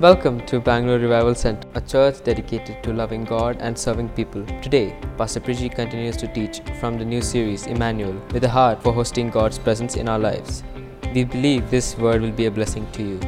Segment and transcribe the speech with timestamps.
[0.00, 4.46] Welcome to Bangalore Revival Center, a church dedicated to loving God and serving people.
[4.62, 8.92] Today, Pastor Priji continues to teach from the new series Emmanuel with a heart for
[8.92, 10.62] hosting God's presence in our lives.
[11.12, 13.20] We believe this word will be a blessing to you.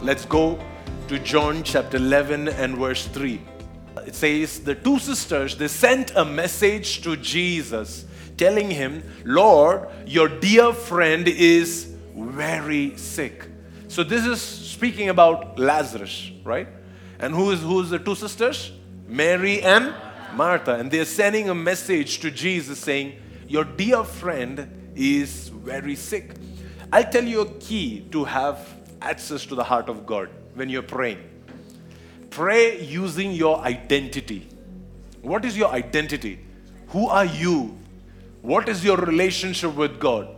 [0.00, 0.58] Let's go
[1.08, 3.38] to John chapter 11 and verse 3.
[4.06, 8.06] It says, The two sisters, they sent a message to Jesus
[8.38, 13.46] telling him, Lord, your dear friend is very sick.
[13.88, 16.68] So this is speaking about Lazarus, right?
[17.18, 18.72] And who is who is the two sisters?
[19.06, 19.94] Mary and
[20.34, 20.74] Martha.
[20.74, 26.32] And they're sending a message to Jesus saying, Your dear friend is very sick.
[26.92, 28.66] I'll tell you a key to have
[29.00, 31.18] access to the heart of God when you're praying.
[32.30, 34.48] Pray using your identity.
[35.20, 36.40] What is your identity?
[36.88, 37.76] Who are you?
[38.40, 40.28] What is your relationship with God?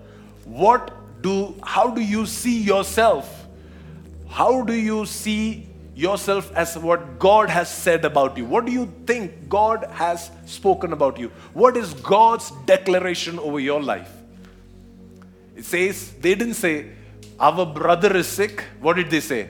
[0.45, 0.93] What
[1.25, 3.47] do how do you see yourself?
[4.29, 8.45] How do you see yourself as what God has said about you?
[8.45, 11.31] What do you think God has spoken about you?
[11.53, 14.11] What is God's declaration over your life?
[15.57, 16.91] It says, they didn't say,
[17.39, 18.65] Our brother is sick.
[18.81, 19.49] What did they say?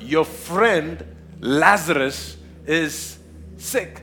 [0.00, 1.04] Your friend
[1.40, 3.18] Lazarus is
[3.58, 4.02] sick.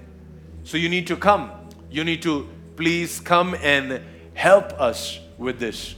[0.63, 1.51] So you need to come.
[1.89, 4.01] You need to please come and
[4.35, 5.95] help us with this.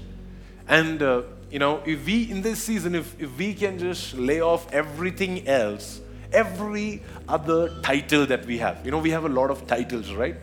[0.68, 4.42] And, uh, you know, if we, in this season, if, if we can just lay
[4.42, 9.52] off everything else, every other title that we have, you know, we have a lot
[9.52, 10.36] of titles, right?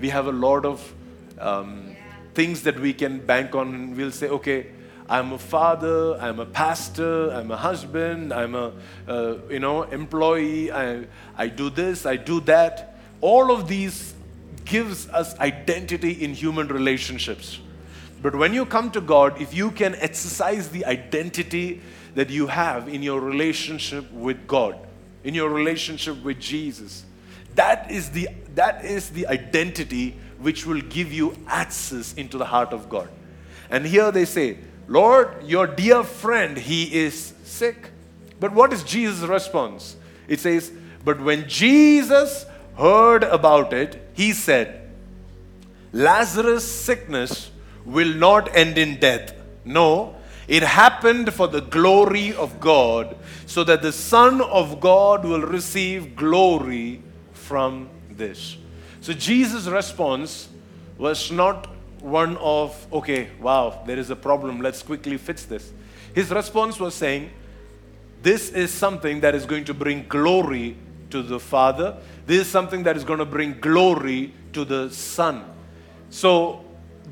[0.00, 0.94] We have a lot of
[1.38, 1.96] um,
[2.34, 3.96] things that we can bank on.
[3.96, 4.66] We'll say, okay,
[5.08, 8.72] I'm a father, I'm a pastor, I'm a husband, I'm a,
[9.06, 11.06] uh, you know, employee, I,
[11.36, 12.98] I do this, I do that.
[13.22, 14.14] All of these
[14.66, 17.58] gives us identity in human relationships.
[18.20, 21.80] But when you come to God, if you can exercise the identity
[22.14, 24.76] that you have in your relationship with God,
[25.22, 27.04] in your relationship with Jesus,
[27.54, 32.72] that is the, that is the identity which will give you access into the heart
[32.72, 33.08] of God.
[33.70, 37.90] And here they say, Lord, your dear friend, he is sick.
[38.40, 39.96] But what is Jesus' response?
[40.28, 40.72] It says,
[41.04, 42.46] But when Jesus
[42.76, 44.88] heard about it, he said,
[45.92, 47.50] Lazarus' sickness
[47.88, 49.32] will not end in death.
[49.64, 50.14] No,
[50.46, 53.16] it happened for the glory of God,
[53.46, 58.58] so that the Son of God will receive glory from this.
[59.00, 60.48] So Jesus' response
[60.98, 61.68] was not
[62.00, 65.72] one of, okay, wow, there is a problem, let's quickly fix this.
[66.14, 67.30] His response was saying,
[68.22, 70.76] this is something that is going to bring glory
[71.10, 71.96] to the Father.
[72.26, 75.44] This is something that is going to bring glory to the Son.
[76.10, 76.64] So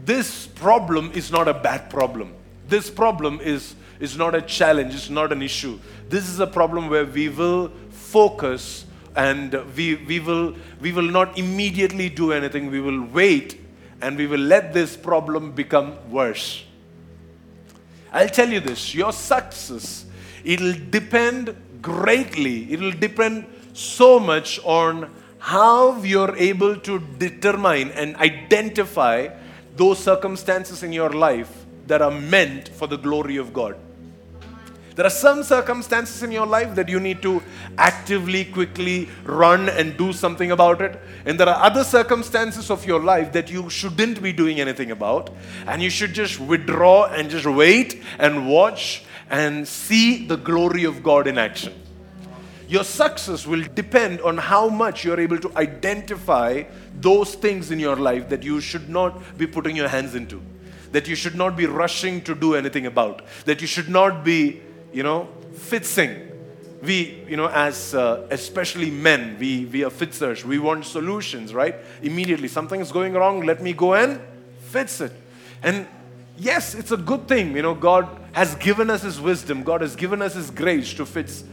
[0.06, 2.32] this problem is not a bad problem.
[2.68, 5.78] This problem is, is not a challenge, it's not an issue.
[6.08, 11.36] This is a problem where we will focus and we, we, will, we will not
[11.36, 12.70] immediately do anything.
[12.70, 13.60] We will wait
[14.00, 16.64] and we will let this problem become worse.
[18.12, 20.06] I'll tell you this your success,
[20.44, 29.28] it'll depend greatly, it'll depend so much on how you're able to determine and identify
[29.76, 33.76] those circumstances in your life that are meant for the glory of God.
[34.96, 37.42] There are some circumstances in your life that you need to
[37.76, 40.98] actively, quickly run and do something about it.
[41.26, 45.28] And there are other circumstances of your life that you shouldn't be doing anything about.
[45.66, 51.02] And you should just withdraw and just wait and watch and see the glory of
[51.02, 51.74] God in action.
[52.68, 56.64] Your success will depend on how much you're able to identify
[57.00, 60.42] those things in your life that you should not be putting your hands into,
[60.92, 64.60] that you should not be rushing to do anything about, that you should not be
[64.96, 66.32] you know, fixing.
[66.82, 70.42] We, you know, as uh, especially men, we, we are fixers.
[70.44, 71.74] We want solutions, right?
[72.02, 74.20] Immediately, something is going wrong, let me go and
[74.60, 75.12] fix it.
[75.62, 75.86] And
[76.38, 77.54] yes, it's a good thing.
[77.54, 81.04] You know, God has given us His wisdom, God has given us His grace to
[81.04, 81.44] fix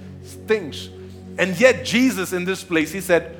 [0.48, 0.90] things.
[1.38, 3.38] And yet, Jesus in this place, He said,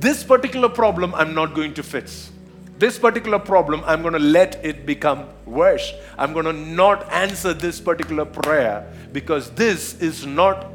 [0.00, 2.30] This particular problem I'm not going to fix
[2.78, 5.92] this particular problem, I'm going to let it become worse.
[6.18, 10.66] I'm going to not answer this particular prayer because this is not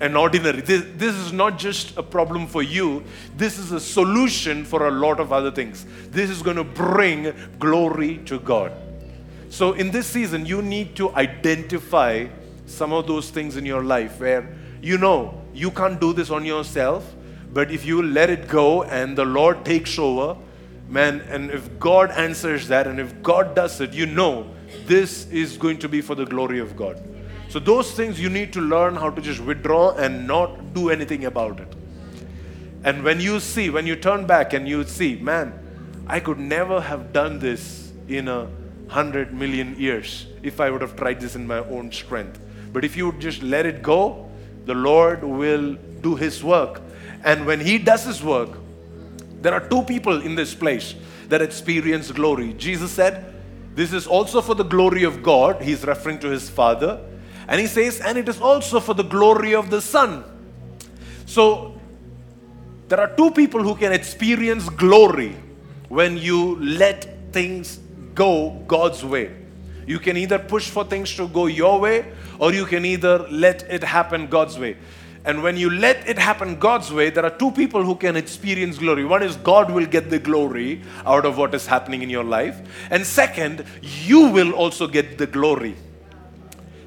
[0.00, 0.60] an ordinary.
[0.60, 3.04] This, this is not just a problem for you,
[3.36, 5.84] this is a solution for a lot of other things.
[6.10, 8.72] This is going to bring glory to God.
[9.50, 12.28] So, in this season, you need to identify
[12.66, 16.44] some of those things in your life where you know you can't do this on
[16.44, 17.14] yourself,
[17.52, 20.36] but if you let it go and the Lord takes over,
[20.88, 24.50] man, and if God answers that and if God does it, you know
[24.86, 27.02] this is going to be for the glory of God.
[27.48, 31.26] So, those things you need to learn how to just withdraw and not do anything
[31.26, 31.68] about it.
[32.84, 35.58] And when you see, when you turn back and you see, man,
[36.06, 38.48] I could never have done this in a
[38.88, 42.40] hundred million years if I would have tried this in my own strength.
[42.72, 44.30] But if you would just let it go,
[44.64, 46.80] the Lord will do His work.
[47.24, 48.58] And when He does His work,
[49.40, 50.94] there are two people in this place
[51.28, 52.52] that experience glory.
[52.54, 53.34] Jesus said,
[53.74, 55.62] This is also for the glory of God.
[55.62, 57.00] He's referring to His Father.
[57.48, 60.24] And He says, And it is also for the glory of the Son.
[61.26, 61.80] So,
[62.88, 65.34] there are two people who can experience glory
[65.88, 67.80] when you let things
[68.14, 69.41] go God's way.
[69.86, 73.62] You can either push for things to go your way or you can either let
[73.70, 74.76] it happen God's way.
[75.24, 78.78] And when you let it happen God's way, there are two people who can experience
[78.78, 79.04] glory.
[79.04, 82.60] One is God will get the glory out of what is happening in your life.
[82.90, 85.76] And second, you will also get the glory.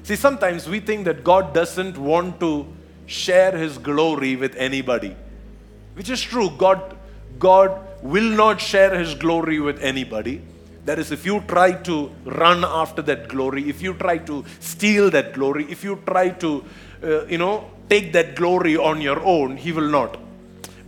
[0.02, 2.66] See, sometimes we think that God doesn't want to
[3.06, 5.16] share his glory with anybody,
[5.94, 6.50] which is true.
[6.58, 6.96] God,
[7.38, 10.42] God will not share his glory with anybody.
[10.86, 15.10] That is, if you try to run after that glory, if you try to steal
[15.10, 16.64] that glory, if you try to,
[17.02, 20.16] uh, you know, take that glory on your own, He will not.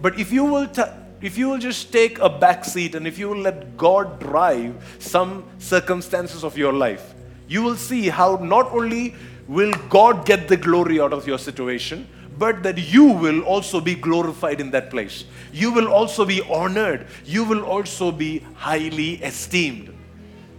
[0.01, 0.83] But if you will, t-
[1.21, 4.97] if you will just take a back seat and if you will let God drive
[5.01, 7.15] some circumstances of your life,
[7.49, 9.17] you will see how not only
[9.49, 12.07] will God get the glory out of your situation,
[12.39, 15.25] but that you will also be glorified in that place.
[15.53, 17.07] You will also be honored.
[17.25, 19.95] You will also be highly esteemed.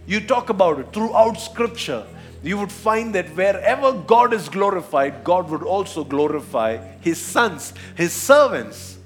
[0.06, 2.04] You talk about it throughout Scripture.
[2.42, 8.12] You would find that wherever God is glorified, God would also glorify His sons, His
[8.12, 8.98] servants.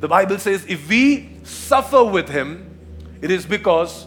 [0.00, 2.68] The Bible says if we suffer with Him,
[3.20, 4.06] it is because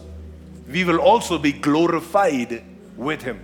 [0.70, 2.64] we will also be glorified
[2.96, 3.40] with Him.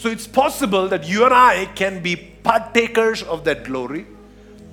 [0.00, 4.06] So it's possible that you and I can be partakers of that glory,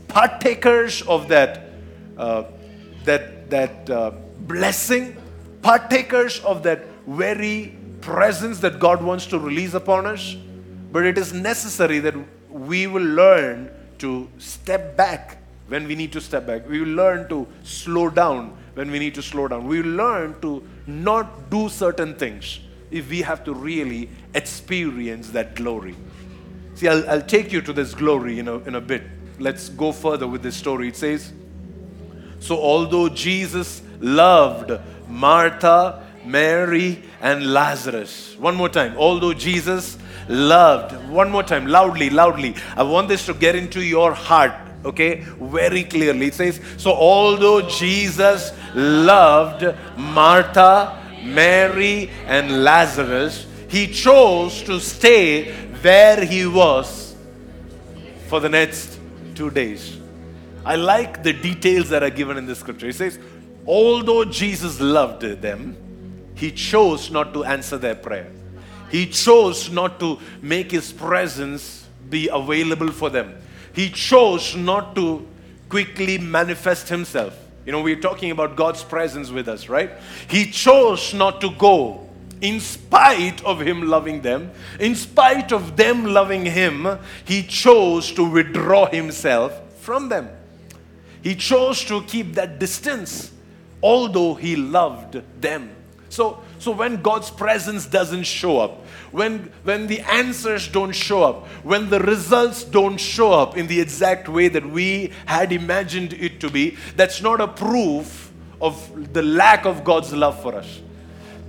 [0.07, 1.73] partakers of that,
[2.17, 2.45] uh,
[3.03, 5.17] that, that uh, blessing,
[5.61, 10.37] partakers of that very presence that God wants to release upon us.
[10.93, 12.15] But it is necessary that
[12.49, 16.69] we will learn to step back when we need to step back.
[16.69, 19.67] We will learn to slow down when we need to slow down.
[19.67, 25.55] We will learn to not do certain things if we have to really experience that
[25.55, 25.95] glory.
[26.75, 29.03] See, I'll, I'll take you to this glory in a, in a bit.
[29.39, 30.89] Let's go further with this story.
[30.89, 31.33] It says,
[32.39, 34.71] So, although Jesus loved
[35.09, 39.97] Martha, Mary, and Lazarus, one more time, although Jesus
[40.29, 44.53] loved, one more time, loudly, loudly, I want this to get into your heart
[44.85, 54.61] okay very clearly it says so although jesus loved martha Mary, and Lazarus, he chose
[54.63, 55.51] to stay
[55.81, 57.15] where he was
[58.27, 58.99] for the next
[59.35, 59.97] two days.
[60.65, 62.87] I like the details that are given in the scripture.
[62.87, 63.19] He says,
[63.65, 65.77] although Jesus loved them,
[66.35, 68.31] he chose not to answer their prayer.
[68.89, 73.35] He chose not to make his presence be available for them.
[73.73, 75.27] He chose not to
[75.69, 77.37] quickly manifest himself.
[77.67, 79.91] You know, we're talking about God's presence with us, right?
[80.29, 82.07] He chose not to go
[82.39, 86.87] in spite of Him loving them, in spite of them loving Him,
[87.25, 90.29] He chose to withdraw Himself from them.
[91.21, 93.33] He chose to keep that distance,
[93.83, 95.75] although He loved them.
[96.09, 101.47] So, so when God's presence doesn't show up, when, when the answers don't show up,
[101.63, 106.39] when the results don't show up in the exact way that we had imagined it
[106.41, 110.81] to be, that's not a proof of the lack of God's love for us.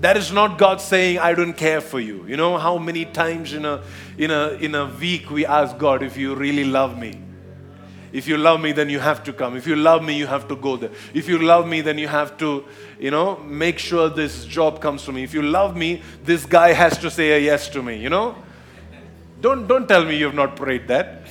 [0.01, 2.25] That is not God saying, I don't care for you.
[2.27, 3.83] You know how many times in a,
[4.17, 7.21] in a, in a week we ask God if you really love me?
[8.13, 9.57] If you love me, then you have to come.
[9.57, 10.91] If you love me, you have to go there.
[11.13, 12.65] If you love me, then you have to,
[12.99, 15.23] you know, make sure this job comes to me.
[15.25, 18.35] If you love me, this guy has to say a yes to me, you know?
[19.41, 21.23] Don't, don't tell me you've not prayed that.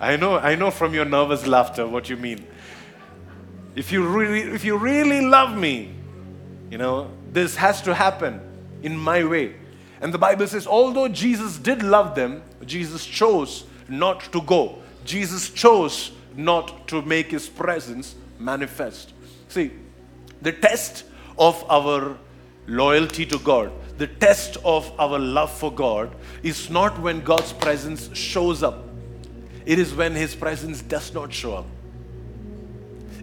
[0.00, 2.46] I know, I know from your nervous laughter what you mean.
[3.74, 5.94] If you really, if you really love me,
[6.70, 8.40] you know, this has to happen
[8.82, 9.54] in my way.
[10.00, 14.78] And the Bible says, although Jesus did love them, Jesus chose not to go.
[15.08, 19.12] Jesus chose not to make his presence manifest.
[19.48, 19.72] See,
[20.40, 21.04] the test
[21.38, 22.16] of our
[22.66, 28.16] loyalty to God, the test of our love for God is not when God's presence
[28.16, 28.84] shows up,
[29.66, 31.66] it is when his presence does not show up.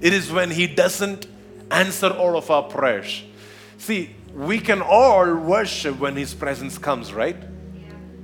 [0.02, 1.28] It is when He doesn't
[1.72, 3.24] answer all of our prayers.
[3.78, 7.38] See, we can all worship when His presence comes, right?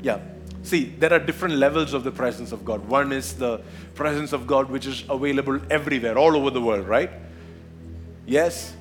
[0.02, 0.20] Yeah.
[0.64, 2.88] See, there are different levels of the presence of God.
[2.88, 3.62] One is the
[3.96, 7.10] presence of God which is available everywhere, all over the world, right?
[8.26, 8.74] Yes?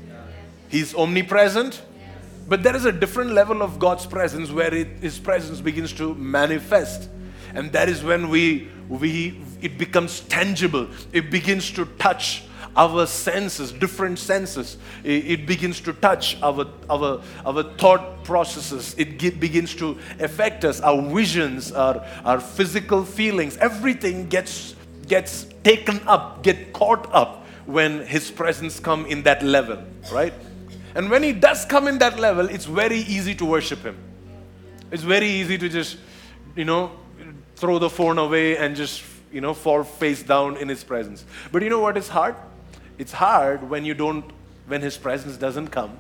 [0.69, 1.83] He's omnipresent.
[2.49, 6.15] But there is a different level of God's presence where it, His presence begins to
[6.15, 7.09] manifest.
[7.55, 10.89] And that is when we, we, it becomes tangible.
[11.13, 12.45] It begins to touch
[12.77, 14.77] our senses, different senses.
[15.05, 18.95] It, begins to touch our, our, our thought processes.
[18.97, 23.57] It get, begins to affect us, our visions, our, our physical feelings.
[23.57, 24.77] Everything gets,
[25.09, 30.33] gets taken up, get caught up when His presence come in that level, right?
[30.95, 33.97] And when He does come in that level, it's very easy to worship Him.
[34.91, 35.99] It's very easy to just,
[36.57, 36.93] you know,
[37.57, 41.25] throw the phone away and just, you know, fall face down in His presence.
[41.53, 42.35] But you know what is hard?
[43.01, 44.27] It's hard when you don't,
[44.67, 45.97] when His presence doesn't come.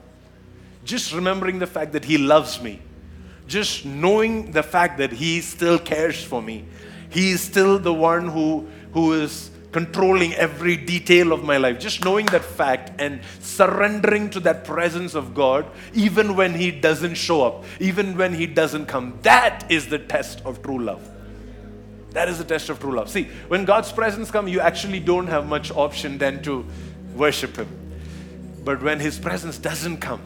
[0.85, 2.79] Just remembering the fact that He loves me,
[3.47, 6.67] just knowing the fact that He still cares for me,
[7.09, 11.79] He is still the one who, who is controlling every detail of my life.
[11.79, 15.65] Just knowing that fact and surrendering to that presence of God,
[15.95, 20.43] even when He doesn't show up, even when He doesn't come, that is the test
[20.45, 21.09] of true love.
[22.13, 23.09] That is the test of true love.
[23.09, 26.67] See, when God's presence comes, you actually don't have much option than to
[27.21, 27.69] worship Him.
[28.65, 30.23] But when His presence doesn't come,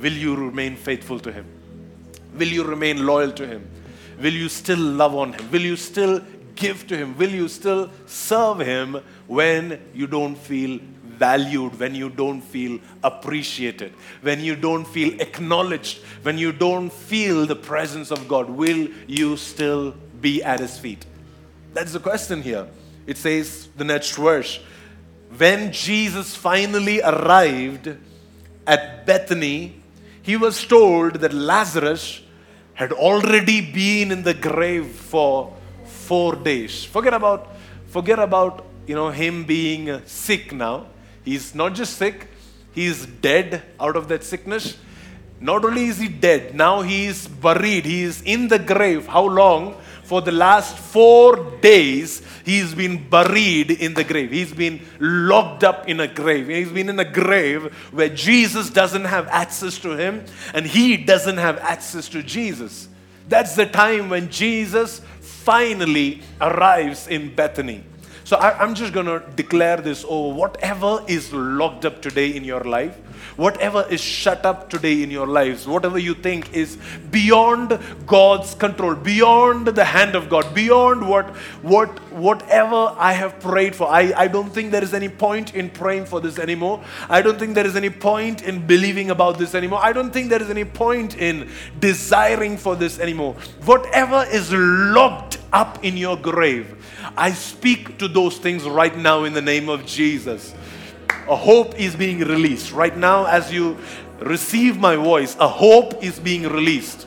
[0.00, 1.46] will you remain faithful to Him?
[2.38, 3.68] Will you remain loyal to Him?
[4.20, 5.50] Will you still love on Him?
[5.50, 6.20] Will you still
[6.54, 7.16] give to Him?
[7.16, 10.78] Will you still serve Him when you don't feel
[11.20, 17.46] valued, when you don't feel appreciated, when you don't feel acknowledged, when you don't feel
[17.46, 18.48] the presence of God?
[18.48, 21.04] Will you still be at His feet?
[21.72, 22.66] That's the question here.
[23.06, 24.60] It says the next verse
[25.36, 27.96] when Jesus finally arrived
[28.66, 29.80] at Bethany,
[30.22, 32.22] he was told that Lazarus
[32.74, 36.84] had already been in the grave for four days.
[36.84, 37.48] Forget about,
[37.86, 40.86] forget about you know him being sick now.
[41.24, 42.28] He's not just sick,
[42.72, 44.76] he's dead out of that sickness.
[45.40, 47.86] Not only is he dead, now he is buried.
[47.86, 49.06] He is in the grave.
[49.06, 49.76] How long?
[50.10, 54.30] for the last four days, he's been buried in the grave.
[54.30, 56.48] He's been locked up in a grave.
[56.48, 61.38] He's been in a grave where Jesus doesn't have access to him and he doesn't
[61.38, 62.88] have access to Jesus.
[63.28, 67.84] That's the time when Jesus finally arrives in Bethany.
[68.24, 72.44] So I, am just going to declare this over whatever is locked up today in
[72.44, 72.96] your life,
[73.40, 76.76] whatever is shut up today in your lives, whatever you think is
[77.10, 81.30] beyond God's control, beyond the hand of God, beyond what,
[81.62, 83.88] what, whatever I have prayed for.
[83.88, 86.84] I, I don't think there is any point in praying for this anymore.
[87.08, 89.80] I don't think there is any point in believing about this anymore.
[89.82, 93.36] I don't think there is any point in desiring for this anymore.
[93.64, 96.76] Whatever is locked up in your grave,
[97.16, 100.54] I speak to those things right now in the name of Jesus.
[101.28, 102.72] A hope is being released.
[102.72, 103.78] Right now, as you
[104.20, 107.06] receive my voice, a hope is being released.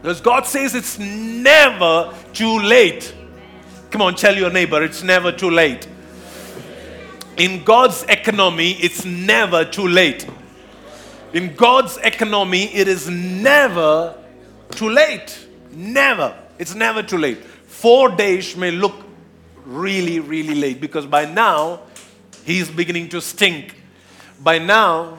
[0.00, 3.14] Because God says it's never too late.
[3.90, 5.86] Come on, tell your neighbor, it's never too late.
[7.36, 10.26] In God's economy, it's never too late.
[11.32, 14.16] In God's economy, it is never
[14.70, 15.46] too late.
[15.72, 16.36] Never.
[16.58, 17.38] It's never too late
[17.82, 18.94] four days may look
[19.64, 21.80] really, really late because by now
[22.44, 23.76] he's beginning to stink.
[24.40, 25.18] By now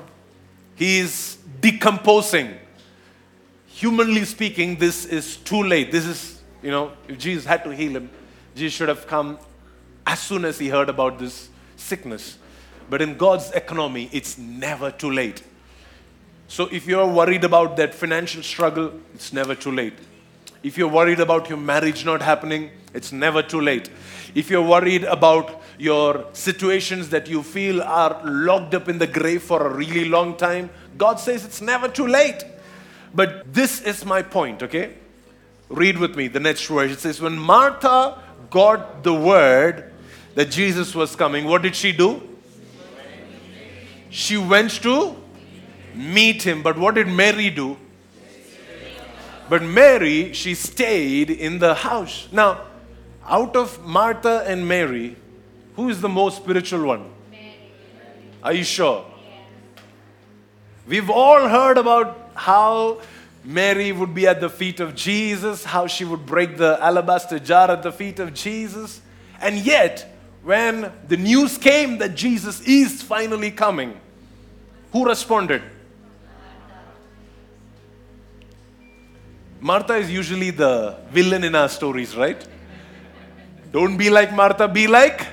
[0.75, 2.57] he's decomposing.
[3.67, 5.91] Humanly speaking, this is too late.
[5.91, 8.09] This is, you know, if Jesus had to heal him,
[8.55, 9.37] Jesus should have come
[10.05, 12.37] as soon as he heard about this sickness.
[12.89, 15.43] But in God's economy, it's never too late.
[16.47, 19.93] So if you're worried about that financial struggle, it's never too late.
[20.61, 23.89] If you're worried about your marriage not happening, it's never too late.
[24.35, 29.43] If you're worried about your situations that you feel are locked up in the grave
[29.43, 32.43] for a really long time, God says it's never too late.
[33.13, 34.95] But this is my point, okay?
[35.69, 36.91] Read with me the next verse.
[36.91, 39.91] It says, When Martha got the word
[40.35, 42.21] that Jesus was coming, what did she do?
[44.09, 45.15] She went to
[45.95, 46.61] meet him.
[46.63, 47.77] But what did Mary do?
[49.49, 52.27] But Mary, she stayed in the house.
[52.31, 52.61] Now,
[53.27, 55.15] out of Martha and Mary,
[55.75, 57.09] who is the most spiritual one?
[58.43, 59.05] Are you sure?
[60.85, 62.99] We've all heard about how
[63.43, 67.71] Mary would be at the feet of Jesus, how she would break the alabaster jar
[67.71, 69.01] at the feet of Jesus.
[69.39, 70.13] And yet,
[70.43, 73.99] when the news came that Jesus is finally coming,
[74.91, 75.61] who responded?
[79.61, 82.45] Martha is usually the villain in our stories, right?
[83.73, 85.27] Don't be like Martha, be like.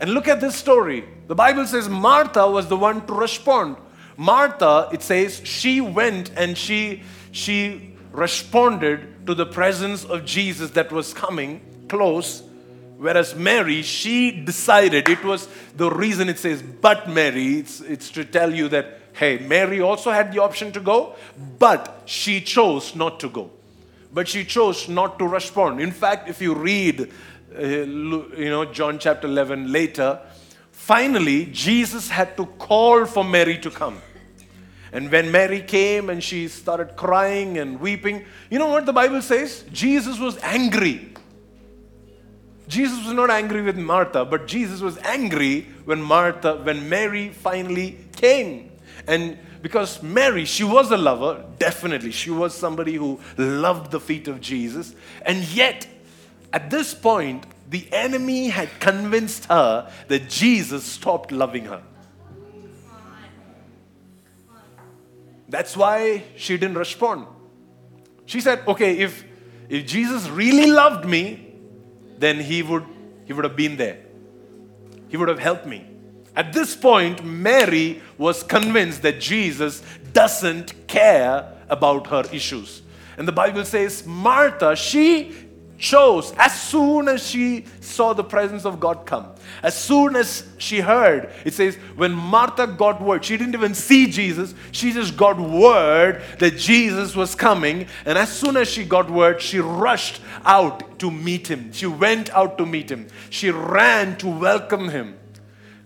[0.00, 1.04] And look at this story.
[1.28, 3.76] The Bible says Martha was the one to respond.
[4.16, 10.90] Martha, it says, she went and she she responded to the presence of Jesus that
[10.90, 12.42] was coming close.
[12.98, 18.24] Whereas Mary, she decided, it was the reason it says, but Mary, it's, it's to
[18.24, 21.14] tell you that Hey, Mary also had the option to go,
[21.58, 23.50] but she chose not to go.
[24.12, 25.80] But she chose not to respond.
[25.80, 27.12] In fact, if you read,
[27.56, 30.20] uh, you know, John chapter 11 later,
[30.72, 34.00] finally, Jesus had to call for Mary to come.
[34.92, 39.22] And when Mary came and she started crying and weeping, you know what the Bible
[39.22, 39.64] says?
[39.72, 41.14] Jesus was angry.
[42.66, 47.98] Jesus was not angry with Martha, but Jesus was angry when Martha, when Mary finally
[48.16, 48.70] came.
[49.06, 52.12] And because Mary, she was a lover, definitely.
[52.12, 54.94] She was somebody who loved the feet of Jesus.
[55.22, 55.86] And yet,
[56.52, 61.82] at this point, the enemy had convinced her that Jesus stopped loving her.
[65.48, 67.26] That's why she didn't respond.
[68.24, 69.24] She said, okay, if,
[69.68, 71.54] if Jesus really loved me,
[72.18, 72.86] then he would,
[73.24, 73.98] he would have been there.
[75.08, 75.89] He would have helped me.
[76.36, 79.82] At this point, Mary was convinced that Jesus
[80.12, 82.82] doesn't care about her issues.
[83.16, 85.34] And the Bible says, Martha, she
[85.76, 89.26] chose as soon as she saw the presence of God come.
[89.62, 94.06] As soon as she heard, it says, when Martha got word, she didn't even see
[94.06, 97.86] Jesus, she just got word that Jesus was coming.
[98.04, 101.72] And as soon as she got word, she rushed out to meet him.
[101.72, 103.08] She went out to meet him.
[103.30, 105.16] She ran to welcome him.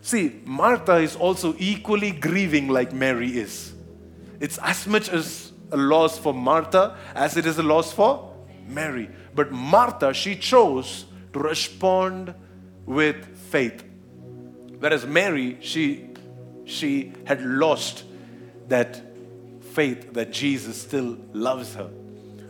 [0.04, 3.72] See, Martha is also equally grieving like Mary is.
[4.38, 8.30] It's as much as a loss for Martha as it is a loss for
[8.68, 9.08] Mary.
[9.34, 12.34] But Martha, she chose to respond
[12.84, 13.82] with faith.
[14.78, 16.10] Whereas Mary, she,
[16.66, 18.04] she had lost
[18.68, 19.00] that
[19.72, 21.88] faith that Jesus still loves her.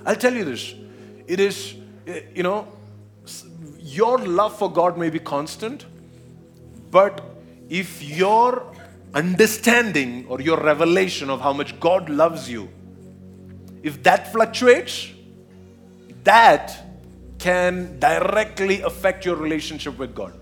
[0.04, 0.74] I'll tell you this
[1.28, 1.76] it is,
[2.08, 2.66] eh, you know,
[3.78, 5.86] your love for God may be constant,
[6.90, 7.30] but
[7.68, 8.74] if your
[9.14, 12.68] understanding or your revelation of how much God loves you,
[13.82, 15.10] if that fluctuates,
[16.24, 16.84] that
[17.38, 20.32] can directly affect your relationship with God.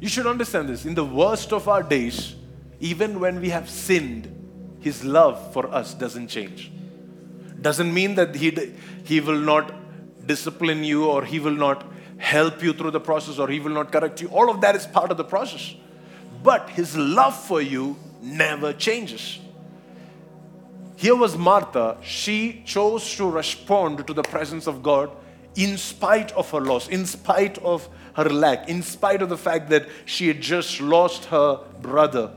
[0.00, 0.84] You should understand this.
[0.84, 2.34] In the worst of our days,
[2.80, 4.30] even when we have sinned,
[4.80, 6.70] His love for us doesn't change.
[7.62, 9.72] Doesn't mean that He, he will not
[10.26, 11.84] discipline you or He will not
[12.18, 14.28] help you through the process or he will not correct you.
[14.28, 15.74] All of that is part of the process.
[16.42, 19.38] But his love for you never changes.
[20.96, 21.98] Here was Martha.
[22.02, 25.10] She chose to respond to the presence of God
[25.54, 29.68] in spite of her loss, in spite of her lack, in spite of the fact
[29.70, 32.30] that she had just lost her brother.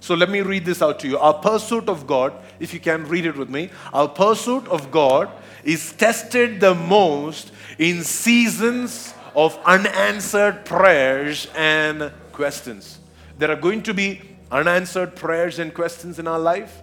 [0.00, 1.18] So let me read this out to you.
[1.18, 5.28] Our pursuit of God, if you can read it with me, our pursuit of God
[5.64, 12.98] is tested the most in seasons of unanswered prayers and questions.
[13.38, 16.82] There are going to be unanswered prayers and questions in our life,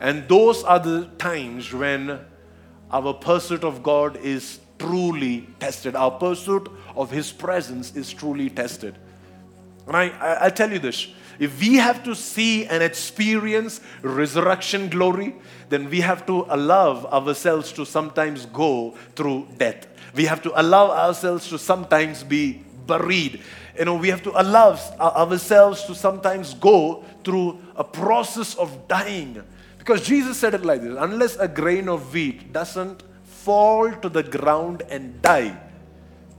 [0.00, 2.20] and those are the times when
[2.90, 5.94] our pursuit of God is truly tested.
[5.94, 8.96] Our pursuit of His presence is truly tested.
[9.86, 14.88] And I, I, I'll tell you this if we have to see and experience resurrection
[14.88, 15.34] glory,
[15.68, 19.86] then we have to allow ourselves to sometimes go through death.
[20.14, 23.40] We have to allow ourselves to sometimes be buried.
[23.78, 29.42] You know, we have to allow ourselves to sometimes go through a process of dying.
[29.78, 34.22] Because Jesus said it like this unless a grain of wheat doesn't fall to the
[34.22, 35.58] ground and die,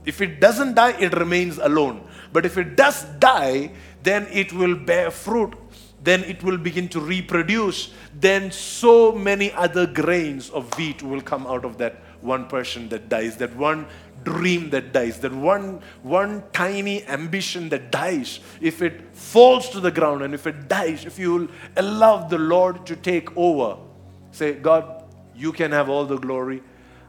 [0.04, 2.06] if it doesn't die, it remains alone.
[2.32, 5.54] But if it does die, then it will bear fruit.
[6.02, 7.92] Then it will begin to reproduce.
[8.12, 13.08] Then so many other grains of wheat will come out of that one person that
[13.08, 13.86] dies, that one
[14.24, 19.90] dream that dies, that one, one tiny ambition that dies, if it falls to the
[19.90, 23.76] ground and if it dies, if you allow the Lord to take over,
[24.32, 25.04] say, God,
[25.36, 26.62] you can have all the glory.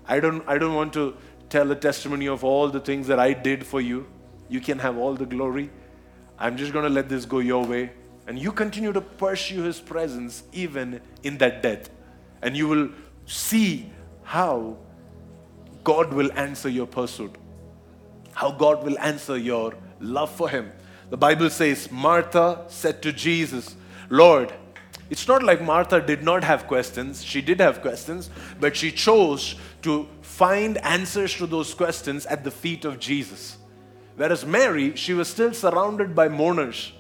[0.08, 1.16] I don't, I don't want to
[1.50, 4.08] tell a testimony of all the things that I did for you.
[4.50, 5.70] You can have all the glory.
[6.38, 7.92] I'm just going to let this go your way.
[8.28, 11.90] And you continue to pursue His presence even in that death.
[12.42, 12.90] And you will
[13.26, 13.92] see
[14.24, 14.78] how
[15.86, 17.36] God will answer your pursuit.
[18.36, 20.72] how God will answer your love for Him.
[21.10, 23.76] The Bible says, Martha said to Jesus,
[24.10, 24.54] Lord,
[25.10, 27.24] it's not like Martha did not have questions.
[27.24, 32.52] She did have questions, but she chose to find answers to those questions at the
[32.52, 33.58] feet of Jesus.
[34.18, 36.92] Whereas Mary, she was still surrounded by mourners.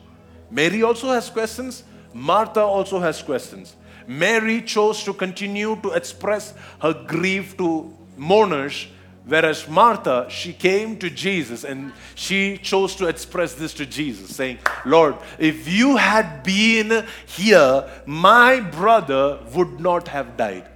[0.50, 3.76] Mary also has questions, Martha also has questions.
[4.08, 8.88] Mary chose to continue to express her grief to mourners,
[9.25, 14.60] whereas Martha, she came to Jesus and she chose to express this to Jesus, saying,
[14.86, 20.69] Lord, if you had been here, my brother would not have died.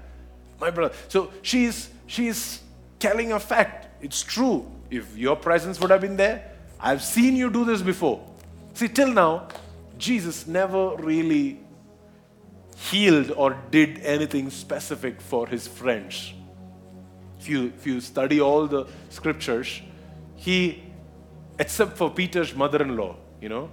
[0.59, 0.93] My brother.
[1.07, 2.61] So she's she's
[2.99, 3.87] telling a fact.
[4.03, 4.69] It's true.
[4.89, 8.25] If your presence would have been there, I've seen you do this before.
[8.73, 9.47] See, till now,
[9.97, 11.59] Jesus never really
[12.89, 16.33] healed or did anything specific for his friends.
[17.39, 19.81] If you, if you study all the scriptures,
[20.35, 20.83] he,
[21.57, 23.69] except for Peter's mother in law, you know,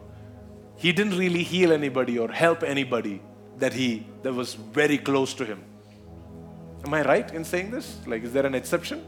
[0.76, 3.20] he didn't really heal anybody or help anybody
[3.58, 5.64] that he that was very close to him.
[6.84, 7.96] Am I right in saying this?
[8.06, 9.04] Like, is there an exception?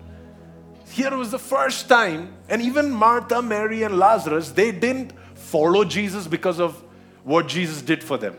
[0.90, 6.26] Here was the first time, and even Martha, Mary, and Lazarus, they didn't follow Jesus
[6.26, 6.82] because of
[7.24, 8.34] what Jesus did for them.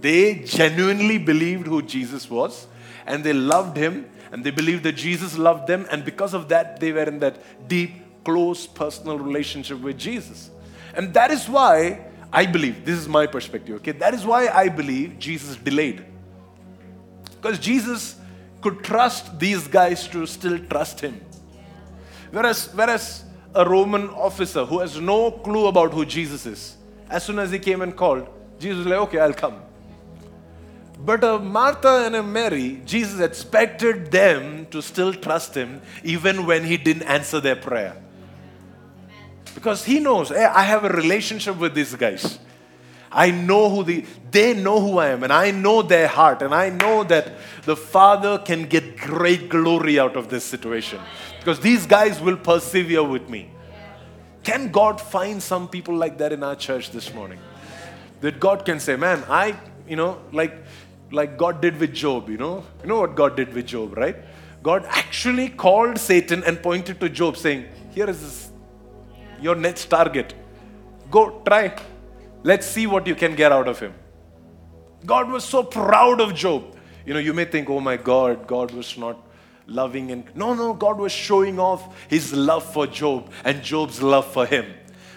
[0.00, 2.66] They genuinely believed who Jesus was
[3.06, 6.80] and they loved him and they believed that Jesus loved them, and because of that,
[6.80, 7.92] they were in that deep,
[8.24, 10.50] close, personal relationship with Jesus.
[10.96, 13.92] And that is why I believe, this is my perspective, okay?
[13.92, 16.04] That is why I believe Jesus delayed.
[17.40, 18.16] Because Jesus
[18.60, 21.20] could trust these guys to still trust him.
[22.32, 26.76] Whereas, whereas a Roman officer who has no clue about who Jesus is,
[27.08, 28.26] as soon as he came and called,
[28.58, 29.62] Jesus was like, okay, I'll come.
[31.04, 36.64] But a Martha and a Mary, Jesus expected them to still trust him even when
[36.64, 37.96] he didn't answer their prayer.
[39.54, 42.38] Because he knows, hey, I have a relationship with these guys.
[43.12, 46.52] I know who the, they know who I am, and I know their heart, and
[46.52, 51.00] I know that the Father can get great glory out of this situation.
[51.38, 53.50] Because these guys will persevere with me.
[54.42, 57.38] Can God find some people like that in our church this morning?
[58.20, 59.54] That God can say, man, I,
[59.88, 60.64] you know, like,
[61.14, 62.64] like God did with Job, you know?
[62.82, 64.16] You know what God did with Job, right?
[64.62, 68.52] God actually called Satan and pointed to Job, saying, Here is this,
[69.40, 70.34] your next target.
[71.10, 71.76] Go, try.
[72.42, 73.94] Let's see what you can get out of him.
[75.06, 76.76] God was so proud of Job.
[77.06, 79.18] You know, you may think, oh my God, God was not
[79.66, 84.26] loving and no no god was showing off his love for job and job's love
[84.30, 84.66] for him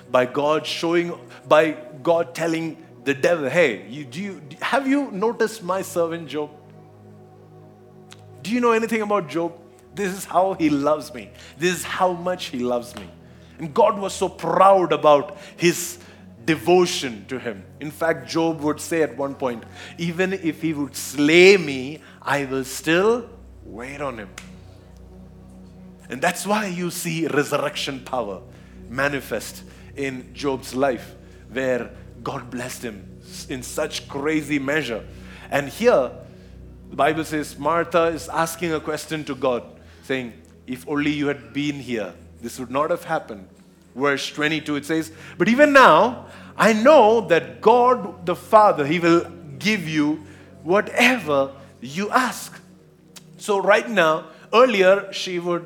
[0.10, 1.13] by god showing
[1.47, 2.77] by god telling
[3.08, 6.50] the devil, hey, you, do you, have you noticed my servant Job?
[8.41, 9.58] Do you know anything about Job?
[9.96, 11.30] This is how he loves me.
[11.58, 13.10] This is how much he loves me.
[13.60, 16.00] And God was so proud about his
[16.43, 17.63] devotion to him.
[17.80, 19.63] In fact, Job would say at one point,
[19.98, 23.30] even if he would slay me, I will still
[23.63, 24.30] wait on him.
[26.10, 28.41] And that's why you see resurrection power
[28.89, 29.63] manifest
[29.96, 31.15] in Job's life,
[31.50, 31.89] where
[32.28, 35.02] God blessed him in such crazy measure.
[35.50, 36.12] And here,
[36.90, 39.63] the Bible says Martha is asking a question to God,
[40.04, 40.34] saying,
[40.68, 43.48] If only you had been here, this would not have happened.
[43.96, 46.26] Verse 22, it says, But even now,
[46.58, 50.26] I know that God the Father, He will give you
[50.63, 52.62] whatever you ask.
[53.38, 55.66] So, right now, earlier, she would,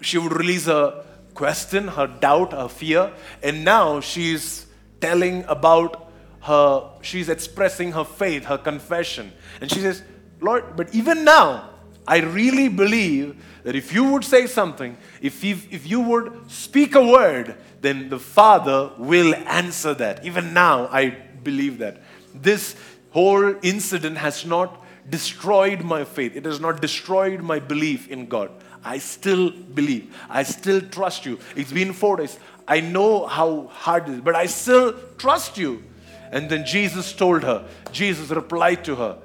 [0.00, 4.71] she would release a question, her doubt, her fear, and now she's
[5.02, 6.10] telling about
[6.42, 9.32] her, she's expressing her faith, her confession.
[9.60, 10.02] And she says,
[10.40, 11.70] Lord, but even now,
[12.06, 16.94] I really believe that if you would say something, if you, if you would speak
[16.94, 20.24] a word, then the Father will answer that.
[20.24, 22.02] Even now, I believe that.
[22.34, 22.74] This
[23.10, 28.50] whole incident has not destroyed my faith, it has not destroyed my belief in God.
[28.84, 30.14] I still believe.
[30.28, 31.38] I still trust you.
[31.54, 32.38] It's been four days.
[32.72, 35.82] I know how hard it is, but I still trust you.
[36.30, 39.18] And then Jesus told her, Jesus replied to her,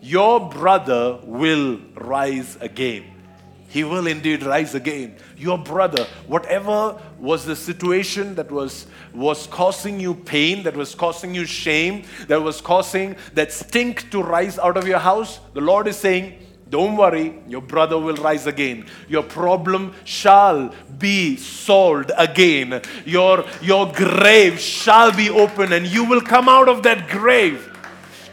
[0.00, 3.04] Your brother will rise again.
[3.68, 5.16] He will indeed rise again.
[5.36, 11.34] Your brother, whatever was the situation that was, was causing you pain, that was causing
[11.34, 15.86] you shame, that was causing that stink to rise out of your house, the Lord
[15.86, 18.86] is saying, don't worry, your brother will rise again.
[19.08, 22.82] Your problem shall be solved again.
[23.04, 27.72] Your, your grave shall be open and you will come out of that grave.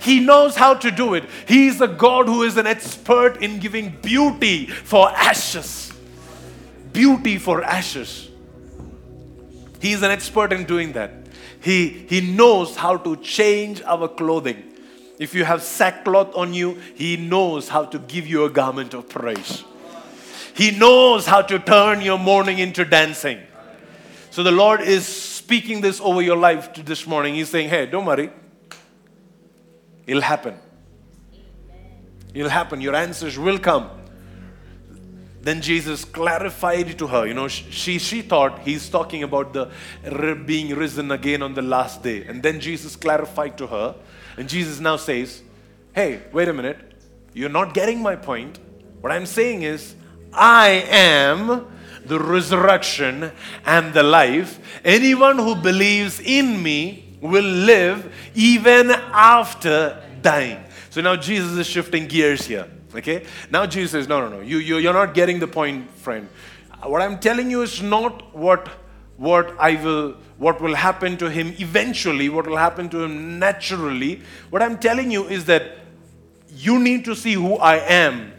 [0.02, 1.26] He knows how to do it.
[1.48, 5.94] He is a God who is an expert in giving beauty for ashes.
[6.92, 8.30] Beauty for ashes.
[9.80, 11.12] He is an expert in doing that.
[11.62, 14.73] He, he knows how to change our clothing.
[15.20, 19.10] If you have sackcloth on you, He knows how to give you a garment of
[19.10, 19.64] praise.
[20.56, 23.40] He knows how to turn your mourning into dancing.
[24.30, 27.36] So the Lord is speaking this over your life this morning.
[27.36, 28.32] He's saying, Hey, don't worry.
[30.06, 30.58] It'll happen.
[32.34, 32.82] It'll happen.
[32.82, 33.90] Your answers will come.
[35.42, 37.28] Then Jesus clarified to her.
[37.28, 39.70] You know, she, she thought he's talking about the
[40.46, 42.24] being risen again on the last day.
[42.26, 43.96] And then Jesus clarified to her.
[44.38, 45.42] And Jesus now says,
[45.94, 46.78] Hey, wait a minute.
[47.34, 48.60] You're not getting my point.
[49.02, 49.96] What I'm saying is,
[50.32, 51.68] I am
[52.06, 53.32] the resurrection
[53.66, 54.60] and the life.
[54.84, 60.64] Anyone who believes in me will live even after dying.
[60.90, 62.68] So now Jesus is shifting gears here.
[62.96, 63.26] Okay?
[63.50, 64.42] Now Jesus says, No, no, no.
[64.42, 66.28] You, you, you're not getting the point, friend.
[66.84, 68.70] What I'm telling you is not what,
[69.18, 74.22] what I will what will happen to him eventually, what will happen to him naturally.
[74.50, 75.78] What I'm telling you is that
[76.56, 78.34] you need to see who I am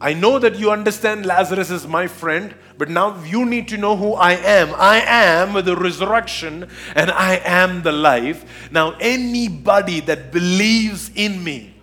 [0.00, 3.96] I know that you understand Lazarus is my friend, but now you need to know
[3.96, 4.74] who I am.
[4.74, 8.70] I am the resurrection and I am the life.
[8.72, 11.74] Now, anybody that believes in me,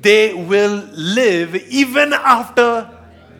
[0.00, 2.88] they will live even after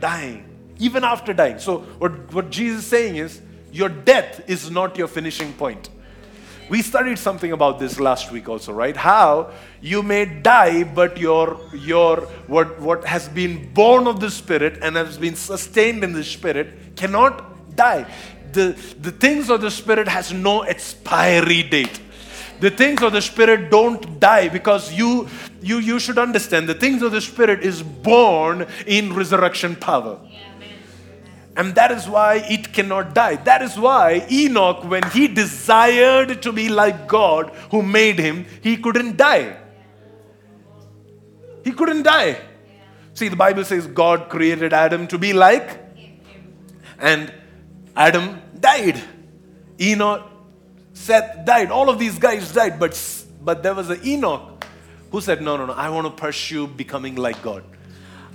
[0.01, 0.45] dying.
[0.79, 1.59] Even after dying.
[1.59, 3.41] So, what, what Jesus is saying is,
[3.73, 5.89] your death is not your finishing point.
[6.69, 8.97] We studied something about this last week also, right?
[8.97, 14.79] How you may die, but your your what what has been born of the Spirit
[14.83, 18.07] and has been sustained in the Spirit cannot die.
[18.53, 22.01] The the things of the Spirit has no expiry date.
[22.61, 25.27] The things of the Spirit don't die because you
[25.63, 30.21] you you should understand the things of the Spirit is born in resurrection power.
[30.29, 30.49] Yeah.
[31.59, 33.35] And that is why it cannot die.
[33.35, 38.77] That is why Enoch, when he desired to be like God who made him, he
[38.77, 39.57] couldn't die.
[41.65, 42.41] He couldn't die.
[43.13, 45.81] See, the Bible says God created Adam to be like,
[47.01, 47.35] and
[47.97, 49.03] Adam died.
[49.81, 50.31] Enoch,
[50.93, 51.73] Seth died.
[51.73, 52.95] All of these guys died, but,
[53.43, 54.65] but there was an Enoch
[55.11, 57.65] who said, No, no, no, I want to pursue becoming like God.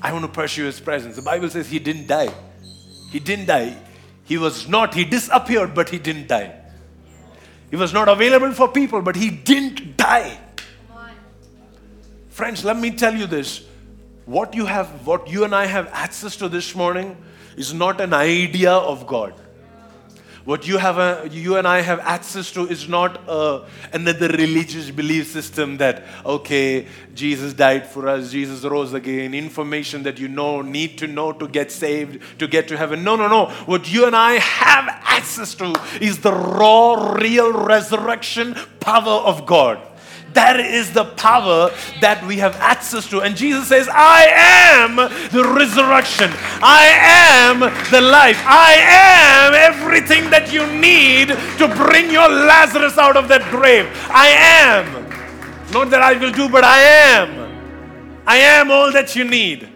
[0.02, 1.16] I want to pursue his presence.
[1.16, 2.34] The Bible says he didn't die.
[3.14, 3.78] He didn't die.
[4.26, 6.52] He was not, he disappeared, but he didn't die.
[7.70, 10.40] He was not available for people, but he didn't die.
[12.30, 13.68] Friends, let me tell you this.
[14.26, 17.16] What you have, what you and I have access to this morning
[17.56, 19.36] is not an idea of God.
[20.46, 24.92] What you have, a, you and I have access to is not a, another religious
[24.92, 29.34] belief system that okay, Jesus died for us, Jesus rose again.
[29.34, 33.06] Information that you know, need to know to get saved, to get to heaven.
[33.06, 33.52] No, no, no.
[33.66, 39.80] What you and I have access to is the raw, real resurrection power of God.
[40.34, 43.22] That is the power that we have access to.
[43.22, 46.32] And Jesus says, I am the resurrection.
[46.62, 47.60] I am
[47.92, 48.42] the life.
[48.46, 51.28] I am everything that you need
[51.60, 53.88] to bring your Lazarus out of that grave.
[54.10, 55.04] I am.
[55.72, 58.24] Not that I will do, but I am.
[58.26, 59.70] I am all that you need.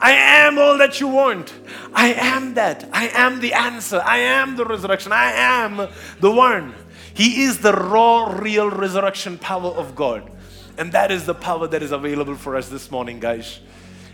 [0.00, 1.52] I am all that you want.
[1.94, 2.88] I am that.
[2.92, 4.02] I am the answer.
[4.04, 5.12] I am the resurrection.
[5.12, 5.88] I am
[6.20, 6.74] the one.
[7.16, 10.30] He is the raw, real resurrection power of God.
[10.76, 13.60] And that is the power that is available for us this morning, guys.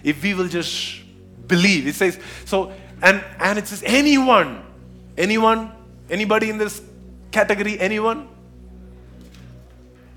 [0.04, 1.02] If we will just
[1.48, 1.88] believe.
[1.88, 4.62] It says, so, and, and it says, anyone,
[5.18, 5.72] anyone,
[6.08, 6.80] anybody in this
[7.32, 8.28] category, anyone?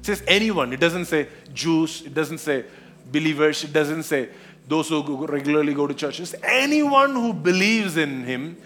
[0.01, 0.71] It says anyone.
[0.71, 2.03] It doesn't say Jews.
[2.05, 2.65] It doesn't say
[3.11, 3.63] believers.
[3.63, 4.29] It doesn't say
[4.67, 6.35] those who regularly go to churches.
[6.43, 8.57] Anyone who believes in Him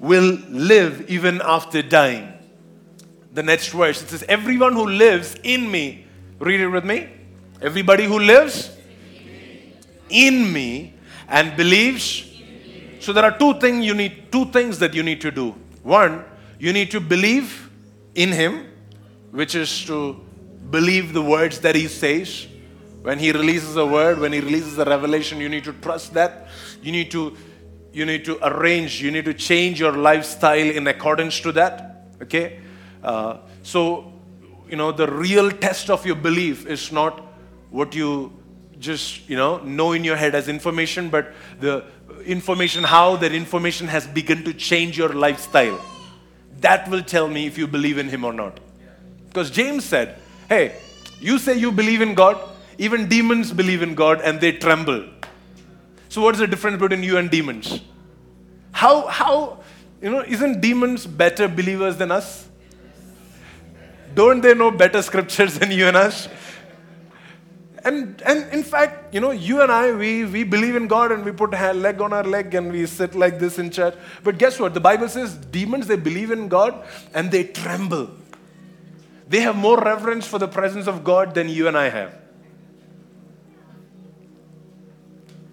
[0.00, 2.34] will live even after dying
[3.36, 4.02] the next verse.
[4.02, 6.06] It says, Everyone who lives in me,
[6.38, 7.08] read it with me.
[7.60, 8.74] Everybody who lives
[10.08, 10.94] in me
[11.28, 12.24] and believes.
[13.00, 15.54] So there are two things you need, two things that you need to do.
[15.82, 16.24] One,
[16.58, 17.70] you need to believe
[18.14, 18.66] in him,
[19.30, 20.14] which is to
[20.70, 22.46] believe the words that he says.
[23.02, 26.48] When he releases a word, when he releases a revelation, you need to trust that.
[26.82, 27.36] You need to
[27.92, 32.08] you need to arrange, you need to change your lifestyle in accordance to that.
[32.20, 32.60] Okay?
[33.06, 34.12] Uh, so,
[34.68, 37.20] you know, the real test of your belief is not
[37.70, 38.32] what you
[38.80, 41.84] just, you know, know in your head as information, but the
[42.24, 45.80] information, how that information has begun to change your lifestyle.
[46.60, 48.58] That will tell me if you believe in Him or not.
[49.28, 50.76] Because James said, hey,
[51.20, 52.36] you say you believe in God,
[52.76, 55.04] even demons believe in God and they tremble.
[56.08, 57.80] So, what is the difference between you and demons?
[58.72, 59.60] How, how,
[60.02, 62.48] you know, isn't demons better believers than us?
[64.16, 66.26] Don't they know better scriptures than you and us?
[67.84, 71.22] And, and in fact, you know, you and I, we, we believe in God and
[71.22, 73.94] we put a leg on our leg and we sit like this in church.
[74.24, 74.72] But guess what?
[74.72, 78.10] The Bible says demons, they believe in God and they tremble.
[79.28, 82.14] They have more reverence for the presence of God than you and I have.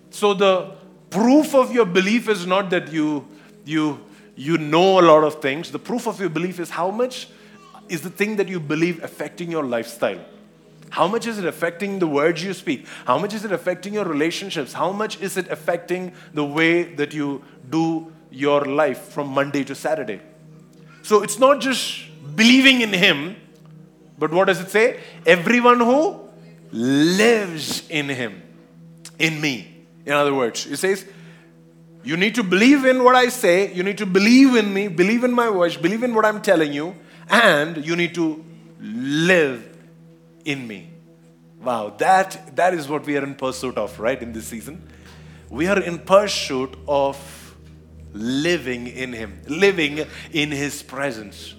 [0.10, 0.71] So the
[1.10, 3.28] proof of your belief is not that you,
[3.65, 3.99] you,
[4.38, 5.69] you know a lot of things.
[5.69, 7.28] The proof of your belief is how much
[7.89, 10.19] is the thing that you believe affecting your lifestyle.
[10.89, 12.86] How much is it affecting the words you speak?
[13.06, 14.74] How much is it affecting your relationships?
[14.74, 19.74] How much is it affecting the way that you do your life from Monday to
[19.74, 20.22] Saturday?
[21.02, 22.04] So it's not just
[22.36, 23.36] believing in Him,
[24.19, 25.00] but what does it say?
[25.26, 26.30] Everyone who
[26.72, 28.43] lives in Him,
[29.17, 29.86] in me.
[30.06, 31.06] In other words, it says,
[32.04, 35.24] you need to believe in what I say, you need to believe in me, believe
[35.24, 36.96] in my voice, believe in what I'm telling you,
[37.30, 38.44] and you need to
[38.80, 39.78] live
[40.46, 40.90] in me.
[41.62, 44.86] Wow, that, that is what we are in pursuit of, right, in this season.
[45.50, 47.18] We are in pursuit of
[48.12, 51.56] living in Him, living in His presence.